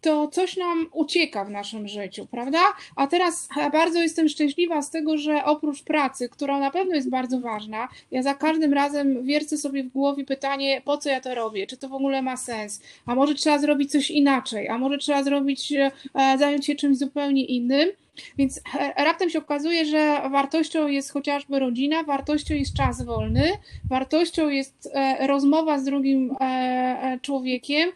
[0.03, 2.59] to coś nam ucieka w naszym życiu, prawda?
[2.96, 7.40] A teraz bardzo jestem szczęśliwa z tego, że oprócz pracy, która na pewno jest bardzo
[7.40, 11.66] ważna, ja za każdym razem wiercę sobie w głowie pytanie, po co ja to robię,
[11.66, 15.22] czy to w ogóle ma sens, a może trzeba zrobić coś inaczej, a może trzeba
[15.22, 15.90] zrobić, e,
[16.38, 17.88] zająć się czymś zupełnie innym.
[18.39, 23.53] Więc e, raptem się okazuje, że wartością jest chociażby rodzina, wartością jest czas wolny,
[23.89, 27.91] wartością jest e, rozmowa z drugim e, człowiekiem,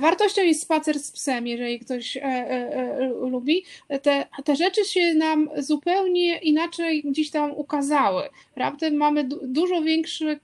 [0.00, 2.18] wartością jest spacer z psem, jeżeli ktoś
[3.20, 3.64] lubi.
[4.02, 8.22] Te, te rzeczy się nam zupełnie inaczej gdzieś tam ukazały.
[8.56, 10.40] Raptem mamy dużo większy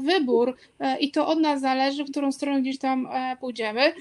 [0.00, 0.56] wybór
[1.00, 3.08] i to od nas zależy, w którą stronę gdzieś tam
[3.40, 3.92] pójdziemy.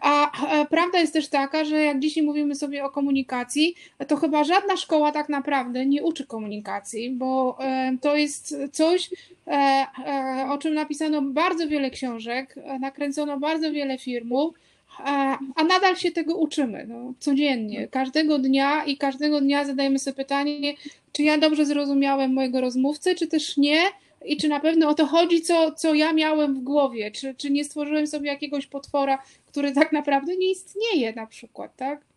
[0.00, 0.30] A
[0.70, 3.74] prawda jest też taka, że jak dzisiaj mówimy sobie o komunikacji,
[4.08, 9.10] to chyba żadna szkoła tak naprawdę nie uczy komunikacji, bo e, to jest coś,
[9.46, 9.50] e,
[10.06, 14.54] e, o czym napisano bardzo wiele książek, nakręcono bardzo wiele filmów,
[15.56, 20.74] a nadal się tego uczymy no, codziennie, każdego dnia i każdego dnia zadajemy sobie pytanie,
[21.12, 23.82] czy ja dobrze zrozumiałem mojego rozmówcę, czy też nie,
[24.24, 27.50] i czy na pewno o to chodzi, co, co ja miałem w głowie, czy, czy
[27.50, 32.07] nie stworzyłem sobie jakiegoś potwora, który tak naprawdę nie istnieje na przykład, tak?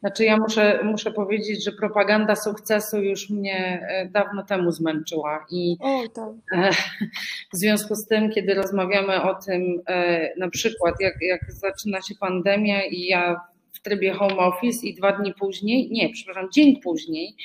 [0.00, 5.76] Znaczy ja muszę, muszę powiedzieć, że propaganda sukcesu już mnie e, dawno temu zmęczyła i
[6.14, 6.28] tak.
[6.52, 6.70] E,
[7.52, 12.14] w związku z tym, kiedy rozmawiamy o tym e, na przykład, jak, jak zaczyna się
[12.20, 13.40] pandemia i ja
[13.72, 17.36] w trybie home office i dwa dni później, nie, przepraszam, dzień później,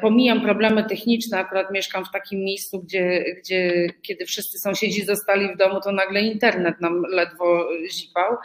[0.00, 5.56] pomijam problemy techniczne, akurat mieszkam w takim miejscu, gdzie, gdzie kiedy wszyscy sąsiedzi zostali w
[5.56, 8.36] domu, to nagle internet nam ledwo zipał,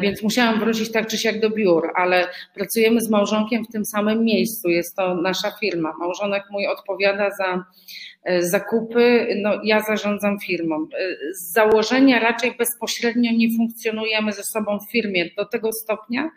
[0.00, 4.24] więc musiałam wrócić tak czy siak do biur, ale pracujemy z małżonkiem w tym samym
[4.24, 4.68] miejscu.
[4.68, 5.92] Jest to nasza firma.
[5.98, 7.64] Małżonek mój odpowiada za
[8.24, 10.76] e, zakupy, no ja zarządzam firmą.
[10.76, 16.30] E, z założenia raczej bezpośrednio nie funkcjonujemy ze sobą w firmie do tego stopnia.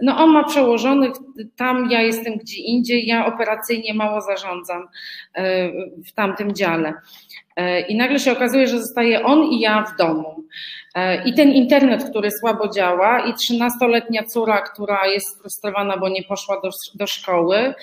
[0.00, 1.12] No on ma przełożonych
[1.56, 4.88] tam, ja jestem gdzie indziej, ja operacyjnie mało zarządzam
[6.08, 6.94] w tamtym dziale.
[7.88, 10.44] I nagle się okazuje, że zostaje on i ja w domu.
[11.24, 16.60] I ten internet, który słabo działa, i 13-letnia córa, która jest frustrowana, bo nie poszła
[16.60, 17.74] do, do szkoły,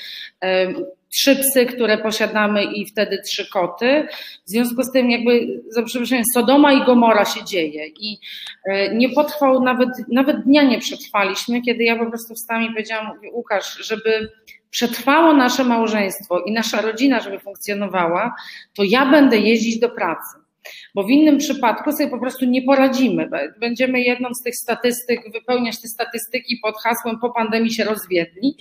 [1.14, 4.08] trzy psy, które posiadamy i wtedy trzy koty.
[4.46, 7.88] W związku z tym, jakby, za przeproszeniem, Sodoma i Gomora się dzieje.
[7.88, 8.20] I
[8.66, 13.12] e, nie potrwał, nawet, nawet dnia nie przetrwaliśmy, kiedy ja po prostu wstałam i powiedziałam,
[13.34, 14.30] Łukasz, żeby
[14.74, 18.36] przetrwało nasze małżeństwo i nasza rodzina, żeby funkcjonowała,
[18.76, 20.44] to ja będę jeździć do pracy
[20.96, 23.30] bo w innym przypadku sobie po prostu nie poradzimy.
[23.60, 28.58] Będziemy jedną z tych statystyk, wypełniać te statystyki pod hasłem po pandemii się rozwiedli,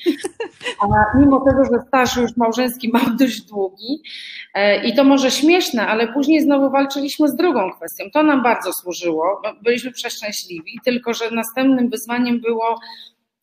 [0.82, 4.02] a mimo tego, że staż już małżeński mam dość długi
[4.54, 8.04] e, i to może śmieszne, ale później znowu walczyliśmy z drugą kwestią.
[8.12, 12.80] To nam bardzo służyło, byliśmy przeszczęśliwi, tylko że następnym wyzwaniem było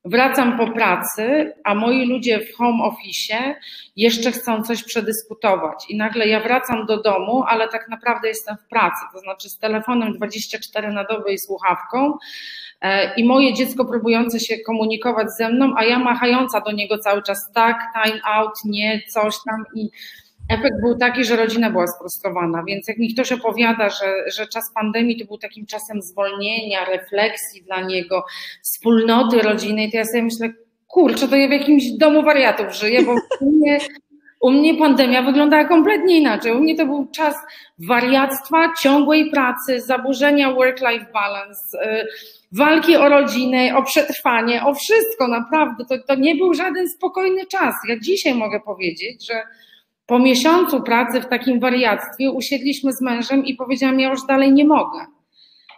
[0.06, 3.56] Wracam po pracy, a moi ludzie w home office
[3.96, 5.86] jeszcze chcą coś przedyskutować.
[5.90, 9.58] I nagle ja wracam do domu, ale tak naprawdę jestem w pracy, to znaczy z
[9.58, 12.18] telefonem 24 na dobę i słuchawką.
[12.82, 17.24] E, I moje dziecko próbujące się komunikować ze mną, a ja machająca do niego cały
[17.24, 19.90] czas tak, time out, nie, coś tam i
[20.50, 24.72] efekt był taki, że rodzina była sfrustrowana, więc jak mi ktoś opowiada, że, że czas
[24.76, 28.26] pandemii to był takim czasem zwolnienia, refleksji dla niego,
[28.64, 30.54] wspólnoty rodzinnej, to ja sobie myślę,
[30.88, 33.80] kurczę, to ja w jakimś domu wariatów żyję, bo u mnie,
[34.40, 36.52] u mnie pandemia wyglądała kompletnie inaczej.
[36.52, 37.36] U mnie to był czas
[37.80, 42.08] wariactwa, ciągłej pracy, zaburzenia work-life balance, y,
[42.52, 45.86] walki o rodzinę, o przetrwanie, o wszystko naprawdę.
[45.86, 47.76] To, to nie był żaden spokojny czas.
[47.88, 49.44] Ja dzisiaj mogę powiedzieć, że
[50.10, 54.66] po miesiącu pracy w takim wariactwie usiedliśmy z mężem i powiedziałam, ja już dalej nie
[54.66, 55.06] mogę.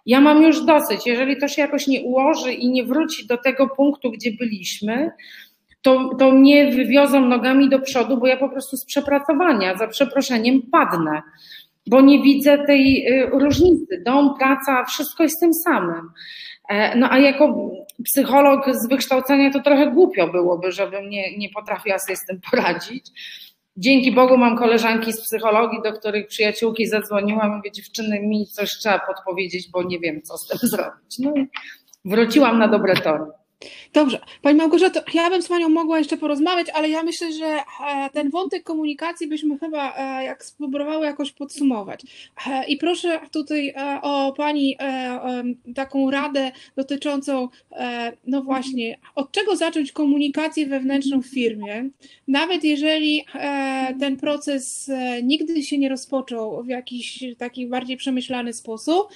[0.05, 1.07] Ja mam już dosyć.
[1.07, 5.11] Jeżeli to się jakoś nie ułoży i nie wróci do tego punktu, gdzie byliśmy,
[5.81, 10.61] to, to mnie wywiozą nogami do przodu, bo ja po prostu z przepracowania, za przeproszeniem,
[10.71, 11.21] padnę,
[11.87, 14.03] bo nie widzę tej y, różnicy.
[14.05, 16.09] Dom, praca, wszystko jest tym samym.
[16.69, 17.71] E, no a jako
[18.03, 23.05] psycholog z wykształcenia to trochę głupio byłoby, żebym nie, nie potrafiła sobie z tym poradzić.
[23.77, 28.99] Dzięki Bogu mam koleżanki z psychologii, do których przyjaciółki zadzwoniłam, mówię, dziewczyny, mi coś trzeba
[28.99, 31.19] podpowiedzieć, bo nie wiem, co z tym zrobić.
[31.19, 31.47] No i
[32.05, 33.25] wróciłam na dobre tory.
[33.93, 34.19] Dobrze.
[34.41, 38.29] Pani Małgorzato, ja bym z Panią mogła jeszcze porozmawiać, ale ja myślę, że e, ten
[38.29, 42.01] wątek komunikacji byśmy chyba e, jak spróbowały jakoś podsumować.
[42.47, 44.77] E, I proszę tutaj o Pani
[45.75, 47.49] taką radę dotyczącą,
[48.27, 51.89] no właśnie, od czego zacząć komunikację wewnętrzną w firmie,
[52.27, 53.25] nawet jeżeli
[53.99, 54.91] ten proces
[55.23, 59.07] nigdy się nie rozpoczął w jakiś taki bardziej przemyślany sposób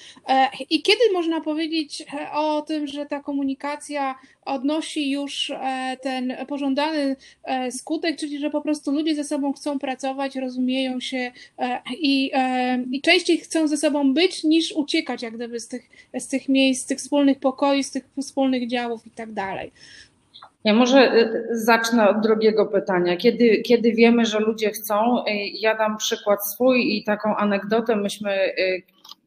[0.70, 4.16] i kiedy można powiedzieć o tym, że ta komunikacja
[4.46, 9.80] odnosi już e, ten pożądany e, skutek, czyli że po prostu ludzie ze sobą chcą
[9.80, 12.32] pracować, rozumieją się e, i,
[12.92, 15.90] i częściej chcą ze sobą być niż uciekać jak gdyby z tych,
[16.20, 19.72] z tych miejsc, z tych wspólnych pokoi, z tych wspólnych działów i tak dalej.
[20.64, 23.18] Ja może zacznę od drugiego pytania.
[23.18, 25.24] Kiedy, kiedy wiemy, że ludzie chcą,
[25.54, 27.96] ja dam przykład swój i taką anegdotę.
[27.96, 28.54] Myśmy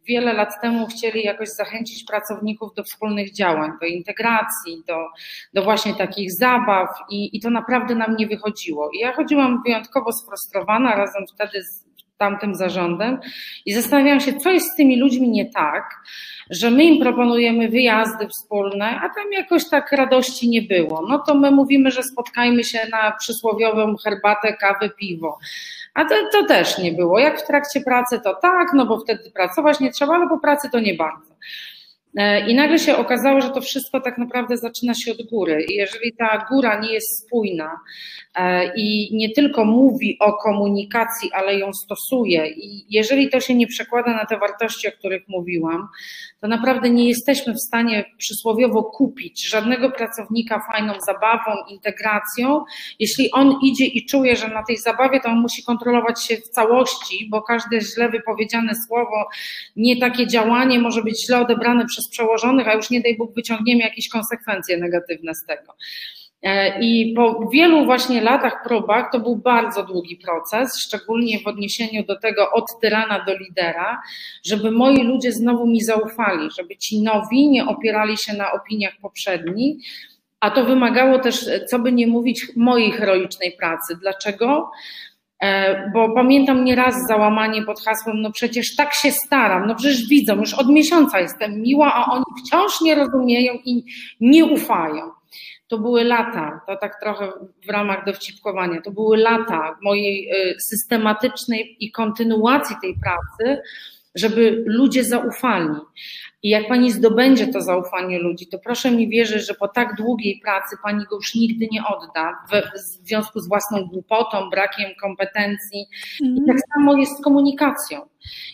[0.09, 5.06] wiele lat temu chcieli jakoś zachęcić pracowników do wspólnych działań, do integracji, do,
[5.54, 8.90] do właśnie takich zabaw i, i to naprawdę nam nie wychodziło.
[8.90, 11.88] I ja chodziłam wyjątkowo sfrustrowana razem wtedy z
[12.19, 13.19] tamtym zarządem
[13.66, 15.85] i zastanawiałam się, co jest z tymi ludźmi nie tak,
[16.51, 21.07] że my im proponujemy wyjazdy wspólne, a tam jakoś tak radości nie było.
[21.09, 25.39] No to my mówimy, że spotkajmy się na przysłowiową herbatę, kawę, piwo.
[25.95, 27.19] A to, to też nie było.
[27.19, 30.69] Jak w trakcie pracy to tak, no bo wtedy pracować nie trzeba, ale po pracy
[30.73, 31.35] to nie bardzo.
[32.16, 35.64] E, I nagle się okazało, że to wszystko tak naprawdę zaczyna się od góry.
[35.69, 37.81] I jeżeli ta góra nie jest spójna
[38.76, 44.14] i nie tylko mówi o komunikacji, ale ją stosuje, i jeżeli to się nie przekłada
[44.14, 45.89] na te wartości, o których mówiłam,
[46.41, 52.64] to naprawdę nie jesteśmy w stanie przysłowiowo kupić żadnego pracownika fajną zabawą, integracją,
[52.99, 56.49] jeśli on idzie i czuje, że na tej zabawie to on musi kontrolować się w
[56.49, 59.28] całości, bo każde źle wypowiedziane słowo,
[59.76, 63.80] nie takie działanie może być źle odebrane przez przełożonych, a już nie daj Bóg wyciągniemy
[63.80, 65.74] jakieś konsekwencje negatywne z tego.
[66.43, 72.05] E, I po wielu właśnie latach próbach to był bardzo długi proces, szczególnie w odniesieniu
[72.05, 74.03] do tego od tyrana do lidera,
[74.47, 79.86] żeby moi ludzie znowu mi zaufali, żeby ci nowi nie opierali się na opiniach poprzednich,
[80.41, 83.97] a to wymagało też, co by nie mówić, mojej heroicznej pracy.
[84.01, 84.70] Dlaczego?
[85.43, 90.36] E, bo pamiętam nieraz załamanie pod hasłem, no przecież tak się staram, no przecież widzą,
[90.36, 93.84] już od miesiąca jestem miła, a oni wciąż nie rozumieją i
[94.20, 95.18] nie ufają.
[95.69, 97.33] To były lata, to tak trochę
[97.66, 103.62] w ramach dowcipkowania, to były lata mojej y, systematycznej i kontynuacji tej pracy,
[104.19, 105.75] żeby ludzie zaufali.
[106.43, 110.41] I jak pani zdobędzie to zaufanie ludzi, to proszę mi wierzyć, że po tak długiej
[110.45, 115.87] pracy pani go już nigdy nie odda w, związku z własną głupotą, brakiem kompetencji.
[116.21, 116.47] I mhm.
[116.47, 118.01] tak samo jest z komunikacją.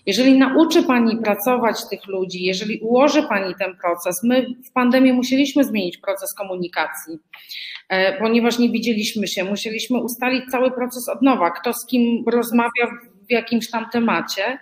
[0.06, 5.64] Jeżeli nauczy pani pracować tych ludzi, jeżeli ułoży pani ten proces, my w pandemii musieliśmy
[5.64, 7.18] zmienić proces komunikacji,
[7.88, 12.86] e, ponieważ nie widzieliśmy się, musieliśmy ustalić cały proces od nowa, kto z kim rozmawia
[13.28, 14.58] w jakimś tam temacie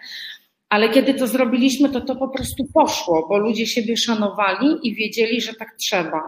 [0.72, 5.40] ale kiedy to zrobiliśmy, to to po prostu poszło, bo ludzie siebie szanowali i wiedzieli,
[5.40, 6.22] że tak trzeba.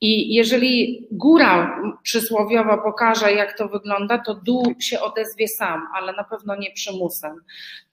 [0.00, 6.24] I jeżeli góra przysłowiowa pokaże, jak to wygląda, to dół się odezwie sam, ale na
[6.24, 7.32] pewno nie przymusem.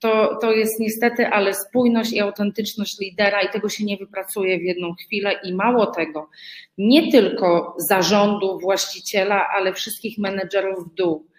[0.00, 4.62] To, to jest niestety, ale spójność i autentyczność lidera i tego się nie wypracuje w
[4.62, 6.28] jedną chwilę i mało tego,
[6.78, 11.30] nie tylko zarządu, właściciela, ale wszystkich menedżerów w dół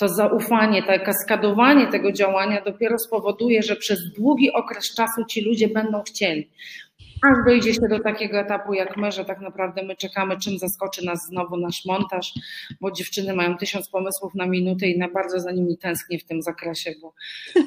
[0.00, 5.68] to zaufanie, to kaskadowanie tego działania dopiero spowoduje, że przez długi okres czasu ci ludzie
[5.68, 6.48] będą chcieli.
[7.22, 11.04] Aż dojdzie się do takiego etapu jak my, że tak naprawdę my czekamy, czym zaskoczy
[11.04, 12.32] nas znowu nasz montaż,
[12.80, 16.42] bo dziewczyny mają tysiąc pomysłów na minutę i na bardzo za nimi tęsknię w tym
[16.42, 16.94] zakresie.
[17.02, 17.12] Bo...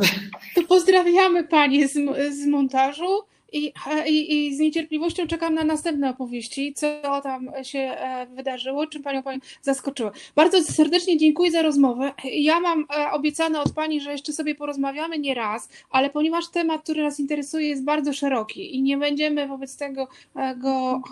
[0.54, 1.92] To pozdrawiamy Panie z,
[2.34, 3.22] z montażu.
[3.52, 3.72] I,
[4.06, 9.22] i, I, z niecierpliwością czekam na następne opowieści, co tam się e, wydarzyło, czym Panią
[9.22, 10.10] Panią zaskoczyło.
[10.34, 12.12] Bardzo serdecznie dziękuję za rozmowę.
[12.24, 16.82] Ja mam e, obiecane od Pani, że jeszcze sobie porozmawiamy nie raz, ale ponieważ temat,
[16.82, 21.02] który nas interesuje, jest bardzo szeroki i nie będziemy wobec tego e, go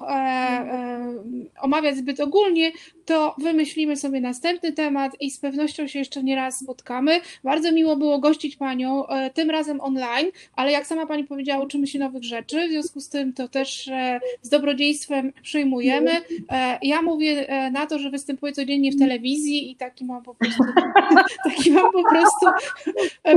[1.60, 2.72] omawiać zbyt ogólnie,
[3.08, 7.20] to wymyślimy sobie następny temat i z pewnością się jeszcze nie raz spotkamy.
[7.44, 9.04] Bardzo miło było gościć Panią,
[9.34, 13.08] tym razem online, ale jak sama Pani powiedziała, uczymy się nowych rzeczy, w związku z
[13.08, 16.10] tym to też e, z dobrodziejstwem przyjmujemy.
[16.50, 20.34] E, ja mówię e, na to, że występuję codziennie w telewizji i taki mam po
[20.34, 20.62] prostu,
[21.44, 22.46] taki mam po prostu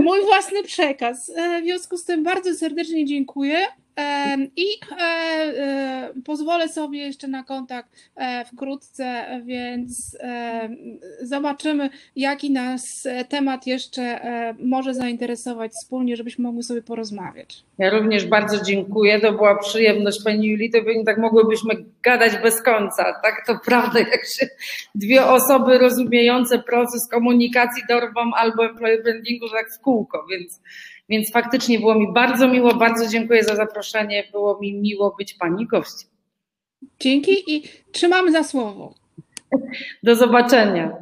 [0.04, 1.32] mój własny przekaz.
[1.62, 3.58] W związku z tym bardzo serdecznie dziękuję.
[4.56, 10.18] I e, e, pozwolę sobie jeszcze na kontakt e, wkrótce, więc
[11.22, 14.20] zobaczymy, jaki nas temat jeszcze
[14.60, 17.64] może zainteresować wspólnie, żebyśmy mogli sobie porozmawiać.
[17.78, 19.20] Ja również bardzo dziękuję.
[19.20, 20.72] To była przyjemność Pani Julii.
[20.72, 21.74] To pewnie tak mogłybyśmy
[22.04, 23.04] gadać bez końca.
[23.24, 24.48] Tak to prawda, jak się
[24.96, 30.62] dwie osoby rozumiejące proces komunikacji dorwą albo employer brandingu, że tak w kółko, więc
[31.12, 34.24] więc faktycznie było mi bardzo miło, bardzo dziękuję za zaproszenie.
[34.32, 36.10] Było mi miło być Pani gościem.
[37.00, 38.94] Dzięki i trzymamy za słowo.
[40.04, 40.94] Do zobaczenia.